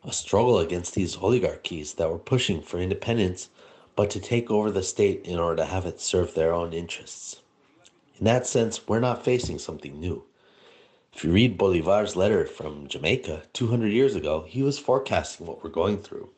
a 0.04 0.12
struggle 0.12 0.58
against 0.58 0.94
these 0.94 1.16
oligarchies 1.18 1.94
that 1.94 2.08
were 2.08 2.18
pushing 2.18 2.62
for 2.62 2.78
independence, 2.78 3.50
but 3.94 4.08
to 4.08 4.20
take 4.20 4.50
over 4.50 4.70
the 4.70 4.82
state 4.82 5.26
in 5.26 5.38
order 5.38 5.56
to 5.56 5.66
have 5.66 5.84
it 5.84 6.00
serve 6.00 6.34
their 6.34 6.54
own 6.54 6.72
interests. 6.72 7.42
In 8.18 8.24
that 8.24 8.46
sense, 8.46 8.88
we're 8.88 9.00
not 9.00 9.24
facing 9.24 9.58
something 9.58 10.00
new. 10.00 10.24
If 11.18 11.24
you 11.24 11.33
read 11.33 11.59
Bolivar's 11.59 12.14
letter 12.14 12.46
from 12.46 12.87
Jamaica 12.87 13.42
200 13.52 13.88
years 13.88 14.14
ago, 14.14 14.44
he 14.46 14.62
was 14.62 14.78
forecasting 14.78 15.46
what 15.48 15.64
we're 15.64 15.68
going 15.68 16.00
through. 16.00 16.31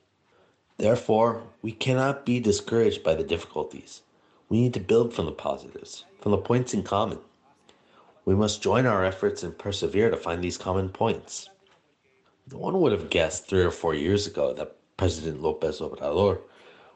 Therefore, 0.79 1.43
we 1.61 1.71
cannot 1.71 2.25
be 2.25 2.41
discouraged 2.41 3.03
by 3.03 3.15
the 3.15 3.23
difficulties. 3.23 4.01
We 4.49 4.63
need 4.63 4.73
to 4.73 4.81
build 4.81 5.13
from 5.13 5.27
the 5.27 5.33
positives, 5.33 6.07
from 6.23 6.33
the 6.33 6.39
points 6.39 6.73
in 6.73 6.83
common. 6.83 7.19
We 8.25 8.35
must 8.35 8.63
join 8.63 8.87
our 8.87 9.05
efforts 9.05 9.43
and 9.43 9.59
persevere 9.59 10.09
to 10.09 10.17
find 10.17 10.43
these 10.43 10.57
common 10.57 10.89
points. 10.89 11.51
No 12.51 12.57
one 12.57 12.81
would 12.81 12.93
have 12.93 13.11
guessed 13.11 13.49
three 13.49 13.63
or 13.63 13.71
four 13.71 13.95
years 13.95 14.27
ago 14.27 14.55
that 14.55 14.77
President 14.97 15.43
Lopez 15.43 15.81
Obrador 15.81 16.41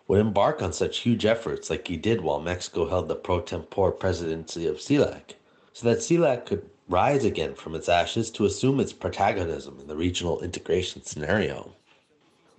would 0.08 0.20
embark 0.20 0.62
on 0.62 0.72
such 0.72 1.00
huge 1.00 1.26
efforts 1.26 1.68
like 1.68 1.86
he 1.86 1.98
did 1.98 2.22
while 2.22 2.40
Mexico 2.40 2.88
held 2.88 3.08
the 3.08 3.14
pro 3.14 3.42
tempore 3.42 3.92
presidency 3.92 4.66
of 4.66 4.80
CELAC, 4.80 5.34
so 5.74 5.86
that 5.86 5.98
CELAC 5.98 6.46
could 6.46 6.70
rise 6.88 7.24
again 7.24 7.54
from 7.54 7.74
its 7.74 7.88
ashes 7.88 8.30
to 8.32 8.44
assume 8.44 8.80
its 8.80 8.92
protagonism 8.92 9.78
in 9.80 9.86
the 9.86 9.96
regional 9.96 10.40
integration 10.42 11.02
scenario. 11.02 11.72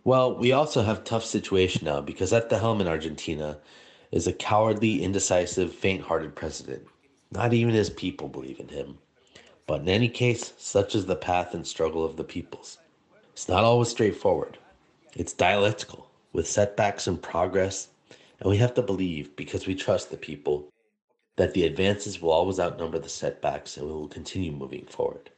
Well, 0.03 0.35
we 0.35 0.51
also 0.51 0.83
have 0.83 1.03
tough 1.03 1.25
situation 1.25 1.85
now 1.85 2.01
because 2.01 2.33
at 2.33 2.49
the 2.49 2.59
helm 2.59 2.81
in 2.81 2.87
Argentina 2.87 3.57
is 4.11 4.27
a 4.27 4.33
cowardly, 4.33 5.03
indecisive, 5.03 5.73
faint-hearted 5.73 6.35
president. 6.35 6.87
Not 7.31 7.53
even 7.53 7.73
his 7.73 7.89
people 7.89 8.29
believe 8.29 8.59
in 8.59 8.67
him. 8.67 8.97
But 9.67 9.81
in 9.81 9.89
any 9.89 10.09
case, 10.09 10.53
such 10.57 10.93
is 10.93 11.07
the 11.07 11.15
path 11.15 11.53
and 11.53 11.65
struggle 11.65 12.05
of 12.05 12.17
the 12.17 12.23
peoples. 12.23 12.77
It's 13.33 13.49
not 13.49 13.63
always 13.63 13.89
straightforward. 13.89 14.57
It's 15.15 15.33
dialectical, 15.33 16.07
with 16.33 16.47
setbacks 16.47 17.07
and 17.07 17.21
progress, 17.21 17.87
and 18.39 18.49
we 18.49 18.57
have 18.57 18.73
to 18.75 18.81
believe, 18.81 19.35
because 19.35 19.65
we 19.65 19.73
trust 19.73 20.11
the 20.11 20.17
people, 20.17 20.67
that 21.35 21.53
the 21.53 21.65
advances 21.65 22.21
will 22.21 22.31
always 22.31 22.59
outnumber 22.59 22.99
the 22.99 23.09
setbacks 23.09 23.77
and 23.77 23.85
we 23.85 23.93
will 23.93 24.07
continue 24.07 24.51
moving 24.51 24.85
forward. 24.85 25.29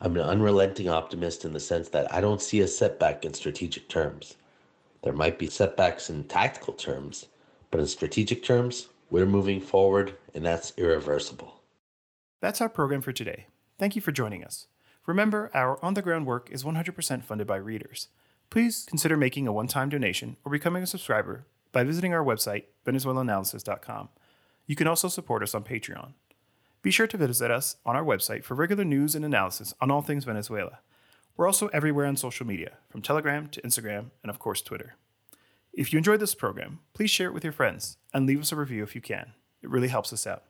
I'm 0.00 0.16
an 0.16 0.22
unrelenting 0.22 0.88
optimist 0.88 1.44
in 1.44 1.52
the 1.52 1.60
sense 1.60 1.88
that 1.90 2.12
I 2.12 2.20
don't 2.20 2.42
see 2.42 2.60
a 2.60 2.68
setback 2.68 3.24
in 3.24 3.32
strategic 3.32 3.88
terms. 3.88 4.36
There 5.02 5.12
might 5.12 5.38
be 5.38 5.46
setbacks 5.48 6.10
in 6.10 6.24
tactical 6.24 6.74
terms, 6.74 7.26
but 7.70 7.80
in 7.80 7.86
strategic 7.86 8.42
terms, 8.42 8.88
we're 9.10 9.26
moving 9.26 9.60
forward 9.60 10.16
and 10.34 10.44
that's 10.44 10.72
irreversible. 10.76 11.60
That's 12.40 12.60
our 12.60 12.68
program 12.68 13.00
for 13.00 13.12
today. 13.12 13.46
Thank 13.78 13.96
you 13.96 14.02
for 14.02 14.12
joining 14.12 14.44
us. 14.44 14.66
Remember, 15.06 15.50
our 15.54 15.82
on 15.84 15.94
the 15.94 16.02
ground 16.02 16.26
work 16.26 16.48
is 16.50 16.64
100% 16.64 17.22
funded 17.22 17.46
by 17.46 17.56
readers. 17.56 18.08
Please 18.50 18.86
consider 18.88 19.16
making 19.16 19.46
a 19.46 19.52
one 19.52 19.66
time 19.66 19.88
donation 19.88 20.36
or 20.44 20.52
becoming 20.52 20.82
a 20.82 20.86
subscriber 20.86 21.46
by 21.72 21.84
visiting 21.84 22.14
our 22.14 22.24
website, 22.24 22.64
venezuelaanalysis.com. 22.86 24.08
You 24.66 24.76
can 24.76 24.86
also 24.86 25.08
support 25.08 25.42
us 25.42 25.54
on 25.54 25.62
Patreon. 25.62 26.12
Be 26.82 26.90
sure 26.90 27.06
to 27.06 27.16
visit 27.16 27.50
us 27.50 27.76
on 27.84 27.96
our 27.96 28.04
website 28.04 28.44
for 28.44 28.54
regular 28.54 28.84
news 28.84 29.14
and 29.14 29.24
analysis 29.24 29.74
on 29.80 29.90
all 29.90 30.02
things 30.02 30.24
Venezuela. 30.24 30.80
We're 31.36 31.46
also 31.46 31.68
everywhere 31.68 32.06
on 32.06 32.16
social 32.16 32.46
media, 32.46 32.78
from 32.88 33.02
Telegram 33.02 33.48
to 33.48 33.62
Instagram 33.62 34.10
and, 34.22 34.30
of 34.30 34.38
course, 34.38 34.62
Twitter. 34.62 34.96
If 35.72 35.92
you 35.92 35.98
enjoyed 35.98 36.20
this 36.20 36.34
program, 36.34 36.80
please 36.94 37.10
share 37.10 37.28
it 37.28 37.34
with 37.34 37.44
your 37.44 37.52
friends 37.52 37.96
and 38.12 38.26
leave 38.26 38.40
us 38.40 38.52
a 38.52 38.56
review 38.56 38.82
if 38.82 38.94
you 38.94 39.00
can. 39.00 39.32
It 39.60 39.70
really 39.70 39.88
helps 39.88 40.12
us 40.12 40.26
out. 40.26 40.44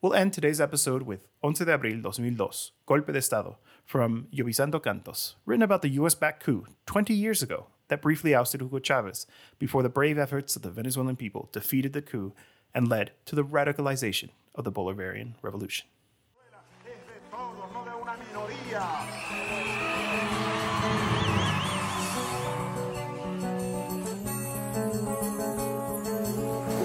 We'll 0.00 0.14
end 0.14 0.32
today's 0.32 0.60
episode 0.60 1.02
with 1.02 1.26
11 1.42 1.66
de 1.66 1.72
Abril 1.72 2.02
2002, 2.02 2.72
Golpe 2.86 3.12
de 3.12 3.18
Estado, 3.18 3.56
from 3.84 4.28
Lloviznando 4.32 4.80
Cantos, 4.80 5.34
written 5.46 5.62
about 5.62 5.82
the 5.82 5.88
US 6.00 6.14
backed 6.14 6.44
coup 6.44 6.66
20 6.86 7.14
years 7.14 7.42
ago 7.42 7.66
that 7.88 8.02
briefly 8.02 8.34
ousted 8.34 8.60
Hugo 8.60 8.78
Chavez 8.78 9.26
before 9.58 9.82
the 9.82 9.88
brave 9.88 10.18
efforts 10.18 10.54
of 10.54 10.62
the 10.62 10.70
Venezuelan 10.70 11.16
people 11.16 11.48
defeated 11.52 11.94
the 11.94 12.02
coup 12.02 12.32
and 12.78 12.88
led 12.88 13.10
to 13.26 13.34
the 13.34 13.42
radicalization 13.42 14.28
of 14.54 14.62
the 14.62 14.70
Bolivarian 14.70 15.34
Revolution. 15.42 15.88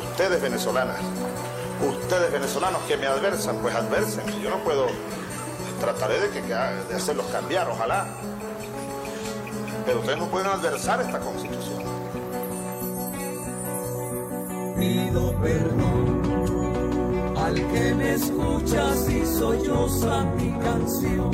Ustedes 0.01 0.41
venezolanas, 0.41 0.99
ustedes 1.88 2.32
venezolanos 2.32 2.82
que 2.88 2.97
me 2.97 3.06
adversan, 3.06 3.62
pues 3.62 3.75
adversen. 3.75 4.41
Yo 4.41 4.49
no 4.49 4.63
puedo, 4.63 4.88
trataré 5.79 6.19
de, 6.19 6.29
que, 6.32 6.41
de 6.41 6.95
hacerlos 6.95 7.27
cambiar, 7.27 7.69
ojalá. 7.69 8.08
Pero 9.86 9.99
ustedes 9.99 10.17
no 10.17 10.27
pueden 10.32 10.47
adversar 10.47 11.01
esta 11.01 11.19
constitución. 11.19 11.83
Pido 14.78 15.34
perdón 15.42 16.24
al 17.38 17.56
que 17.56 17.94
me 17.96 18.13
escucha 18.13 18.96
si 18.96 19.26
solloza 19.26 20.24
mi 20.38 20.52
canción. 20.60 21.32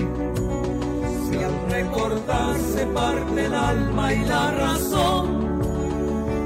Si 1.29 1.37
al 1.37 1.53
recordarse 1.69 2.85
parte 2.87 3.45
el 3.45 3.53
alma 3.53 4.13
y 4.13 4.25
la 4.25 4.51
razón, 4.51 5.61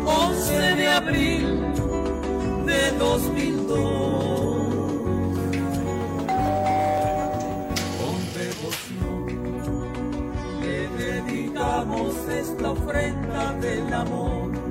11 0.05 0.75
de 0.75 0.87
abril 0.87 1.61
de 2.65 2.91
2002. 2.99 3.79
Con 7.99 8.17
devoción 8.39 9.25
le 10.61 10.87
dedicamos 11.03 12.15
esta 12.29 12.71
ofrenda 12.71 13.53
del 13.53 13.93
amor 13.93 14.62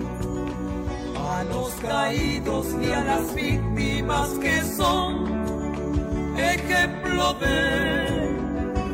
a 1.33 1.45
los 1.45 1.71
caídos 1.75 2.67
y 2.81 2.93
a 2.93 3.05
las 3.05 3.35
víctimas 3.35 4.29
que 4.41 4.63
son 4.63 5.27
ejemplo 6.37 7.35
de 7.35 8.37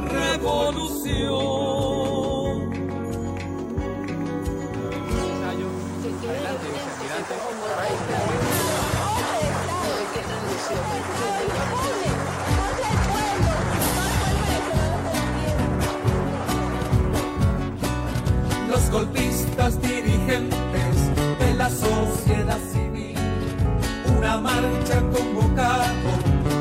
revolución. 0.09 1.59
una 24.17 24.37
marcha 24.39 25.01
convocada 25.13 25.93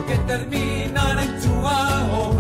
que 0.08 0.16
terminará 0.26 1.24
en 1.24 1.40
Chuao. 1.42 2.34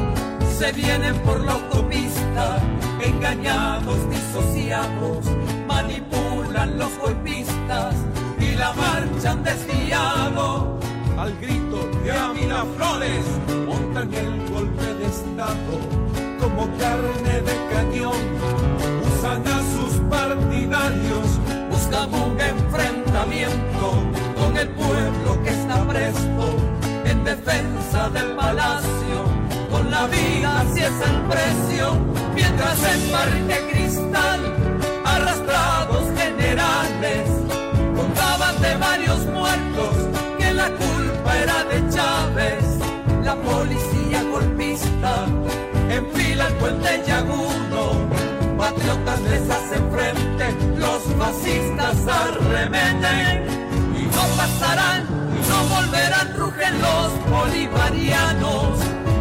Se 0.57 0.71
vienen 0.71 1.15
por 1.19 1.39
la 1.41 1.53
autopista, 1.53 2.57
engañados, 2.99 3.97
disociados, 4.09 5.25
manipulan 5.67 6.79
los 6.79 6.97
golpistas 6.97 7.95
y 8.39 8.55
la 8.55 8.73
marcha 8.73 9.35
desviado. 9.35 10.79
Al 11.17 11.38
grito 11.38 11.88
de 12.03 12.11
Amila 12.11 12.65
Flores, 12.75 13.25
montan 13.67 14.11
el 14.13 14.49
golpe 14.49 14.93
de 14.95 15.05
Estado 15.05 15.73
como 16.39 16.67
carne 16.77 17.41
de 17.41 17.55
cañón, 17.71 18.17
usan 19.05 19.47
a 19.47 19.59
sus 19.73 19.99
partidarios 20.09 21.56
buscan 21.88 22.13
un 22.13 22.39
enfrentamiento 22.39 24.03
con 24.38 24.57
el 24.57 24.67
pueblo 24.69 25.43
que 25.43 25.49
está 25.49 25.88
presto 25.88 26.57
en 27.05 27.23
defensa 27.23 28.09
del 28.09 28.35
palacio, 28.35 29.23
con 29.71 29.89
la 29.89 30.07
vida 30.07 30.65
si 30.73 30.81
es 30.81 30.91
el 30.91 31.21
precio, 31.29 31.97
mientras 32.35 32.77
en 32.83 33.11
Parque 33.11 33.69
Cristal, 33.71 34.39
arrastrados 35.05 36.03
generales, 36.17 37.29
contaban 37.95 38.61
de 38.61 38.75
varios 38.77 39.25
muertos, 39.27 39.95
que 40.38 40.53
la 40.53 40.69
culpa 40.69 41.38
era 41.38 41.63
de 41.65 41.89
Chávez, 41.89 42.63
la 43.23 43.35
policía 43.35 44.23
golpista, 44.23 45.25
enfila 45.89 46.47
el 46.47 46.53
puente 46.55 47.03
Yaguno, 47.05 48.07
patriotas 48.72 49.22
les 49.22 49.49
hacen 49.49 49.91
frente, 49.91 50.45
los 50.78 51.01
fascistas 51.18 51.95
arremeten 52.07 53.45
y 53.95 54.03
no 54.03 54.24
pasarán 54.36 55.18
no 55.49 55.63
volverán, 55.76 56.34
rugen 56.36 56.82
los 56.82 57.09
bolivarianos. 57.30 58.80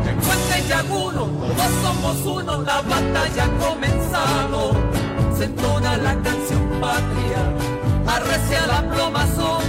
En 0.08 0.16
Puente 0.18 0.68
Yaguno, 0.68 1.26
todos 1.26 1.72
somos 1.82 2.16
uno, 2.26 2.62
la 2.62 2.80
batalla 2.82 3.44
ha 3.44 3.66
comenzado. 3.66 4.72
Se 5.36 5.44
entona 5.44 5.96
la 5.98 6.14
canción 6.22 6.80
patria, 6.80 7.40
arrecia 8.06 8.66
la 8.66 8.82
plomazón, 8.90 9.62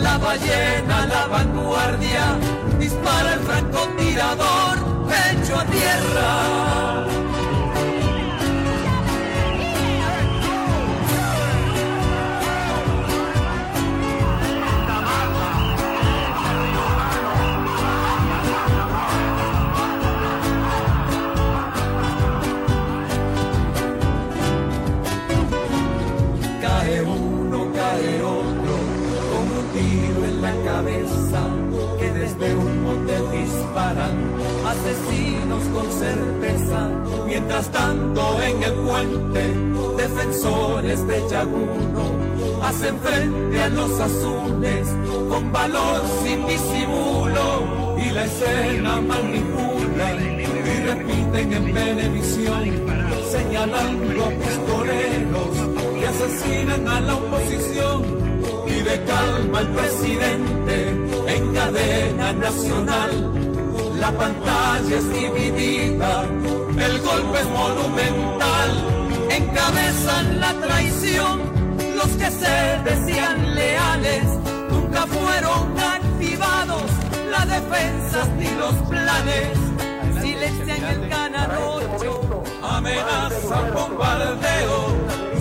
la 0.00 0.16
ballena, 0.18 1.06
la 1.06 1.26
vanguardia, 1.26 2.38
dispara 2.78 3.34
el 3.34 3.40
francotirador, 3.40 4.76
pecho 5.08 5.58
a 5.58 5.64
tierra. 5.64 7.05
Asesinos 33.78 35.62
con 35.74 35.90
certeza. 35.92 36.88
Mientras 37.26 37.70
tanto 37.70 38.40
en 38.42 38.62
el 38.62 38.72
puente, 38.72 39.54
defensores 39.96 41.06
de 41.06 41.28
Yaguno, 41.28 42.62
hacen 42.62 42.98
frente 43.00 43.62
a 43.62 43.68
los 43.68 44.00
azules, 44.00 44.88
con 45.28 45.52
valor 45.52 46.02
sin 46.24 46.46
disimulo, 46.46 47.96
y 47.98 48.10
la 48.10 48.24
escena 48.24 49.00
manipulan 49.00 50.40
y 50.40 50.80
repiten 50.86 51.52
en 51.52 51.74
televisión, 51.74 52.62
señalando 53.30 54.24
a 54.24 54.28
pistoleros 54.28 55.54
que 55.98 56.06
asesinan 56.06 56.88
a 56.88 57.00
la 57.00 57.14
oposición. 57.14 58.26
Pide 58.66 59.04
calma 59.04 59.60
el 59.60 59.68
presidente 59.68 60.90
en 61.28 61.54
cadena 61.54 62.32
nacional. 62.32 63.45
La 64.06 64.12
pantalla 64.12 64.98
es 64.98 65.12
dividida, 65.12 66.22
el 66.78 67.00
golpe 67.00 67.40
es 67.40 67.48
monumental. 67.48 68.70
Encabezan 69.30 70.38
la 70.38 70.52
traición 70.60 71.40
los 71.96 72.06
que 72.12 72.30
se 72.30 72.56
decían 72.84 73.56
leales, 73.56 74.22
nunca 74.70 75.08
fueron 75.08 75.76
activados 75.76 76.84
las 77.32 77.48
defensas 77.48 78.28
ni 78.38 78.48
los 78.54 78.74
planes. 78.88 79.58
Silencian 80.22 80.84
el 80.84 81.12
8, 81.96 82.42
amenazan 82.62 83.74
bombardeo 83.74 84.86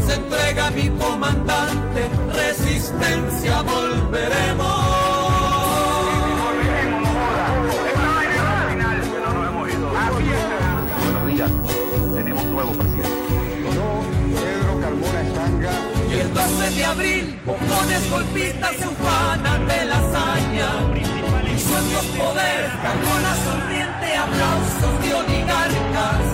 se 0.08 0.14
entrega 0.16 0.72
mi 0.72 0.90
comandante, 0.90 2.10
resistencia 2.34 3.62
volveremos. 3.62 5.05
De 16.74 16.86
abril, 16.86 17.40
bombones 17.46 18.10
golpistas 18.10 18.72
se 18.78 18.88
ufanan 18.88 19.68
de 19.68 19.86
la 19.86 19.98
hazaña. 19.98 20.70
Y 21.46 21.60
sueltos 21.60 22.06
poder, 22.18 22.72
Carmona 22.82 23.36
sonriente, 23.46 24.18
aplausos 24.18 25.02
de 25.04 25.14
oligarcas. 25.14 26.26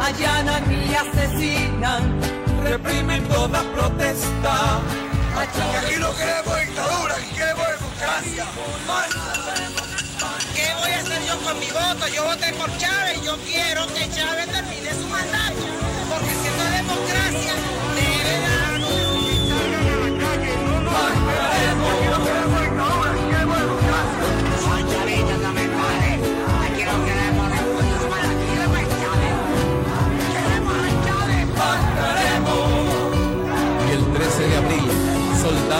Allanan 0.00 0.72
y 0.72 0.94
asesinan, 0.94 2.20
reprimen 2.62 3.24
toda 3.28 3.62
protesta. 3.74 4.80
Aquí 5.36 5.96
no 5.98 6.14
queremos 6.16 6.60
dictadura, 6.60 7.14
aquí 7.16 7.34
queremos 7.34 7.66
democracia. 7.68 8.46
¿Qué 10.54 10.66
voy 10.80 10.92
a 10.92 10.98
hacer 10.98 11.22
yo 11.26 11.38
con 11.44 11.58
mi 11.58 11.70
voto? 11.70 12.08
Yo 12.14 12.24
voté 12.24 12.52
por 12.54 12.70
Chávez 12.78 13.22
yo 13.22 13.36
quiero 13.44 13.86
que 13.88 14.10
Chávez 14.10 14.46
termine 14.46 14.90
su 14.94 15.06
mandato. 15.08 15.60
Porque 16.08 16.30
si 16.30 16.46
esto 16.48 16.62
es 16.62 16.72
democracia, 16.72 17.54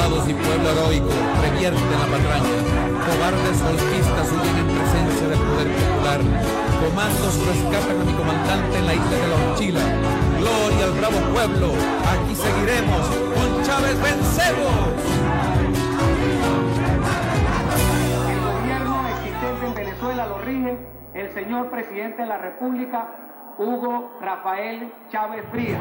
soldados 0.04 0.28
y 0.28 0.34
pueblo 0.34 0.70
heroico 0.70 1.08
revierten 1.42 1.90
la 1.92 2.06
patraña. 2.06 2.58
Cobardes 3.06 3.62
golpistas 3.62 4.32
huyen 4.32 4.56
en 4.58 4.68
presencia 4.76 5.28
del 5.28 5.38
poder 5.38 5.68
popular. 5.68 6.20
Comandos 6.84 7.34
rescatan 7.46 8.00
a 8.00 8.04
mi 8.04 8.12
comandante 8.12 8.78
en 8.78 8.86
la 8.86 8.94
isla 8.94 9.16
de 9.16 9.28
la 9.28 9.50
Orchila. 9.50 9.80
Gloria 10.38 10.84
al 10.84 10.92
bravo 10.92 11.18
pueblo. 11.32 11.68
Aquí 12.12 12.34
seguiremos. 12.34 13.06
Con 13.34 13.62
Chávez 13.62 13.96
vencemos. 14.02 14.74
El 18.28 18.40
gobierno 18.40 19.08
existente 19.08 19.66
en 19.66 19.74
Venezuela 19.74 20.26
lo 20.26 20.38
rige 20.38 20.76
el 21.14 21.32
señor 21.32 21.70
presidente 21.70 22.22
de 22.22 22.28
la 22.28 22.38
República, 22.38 23.54
Hugo 23.58 24.18
Rafael 24.20 24.92
Chávez 25.10 25.44
Frías. 25.50 25.80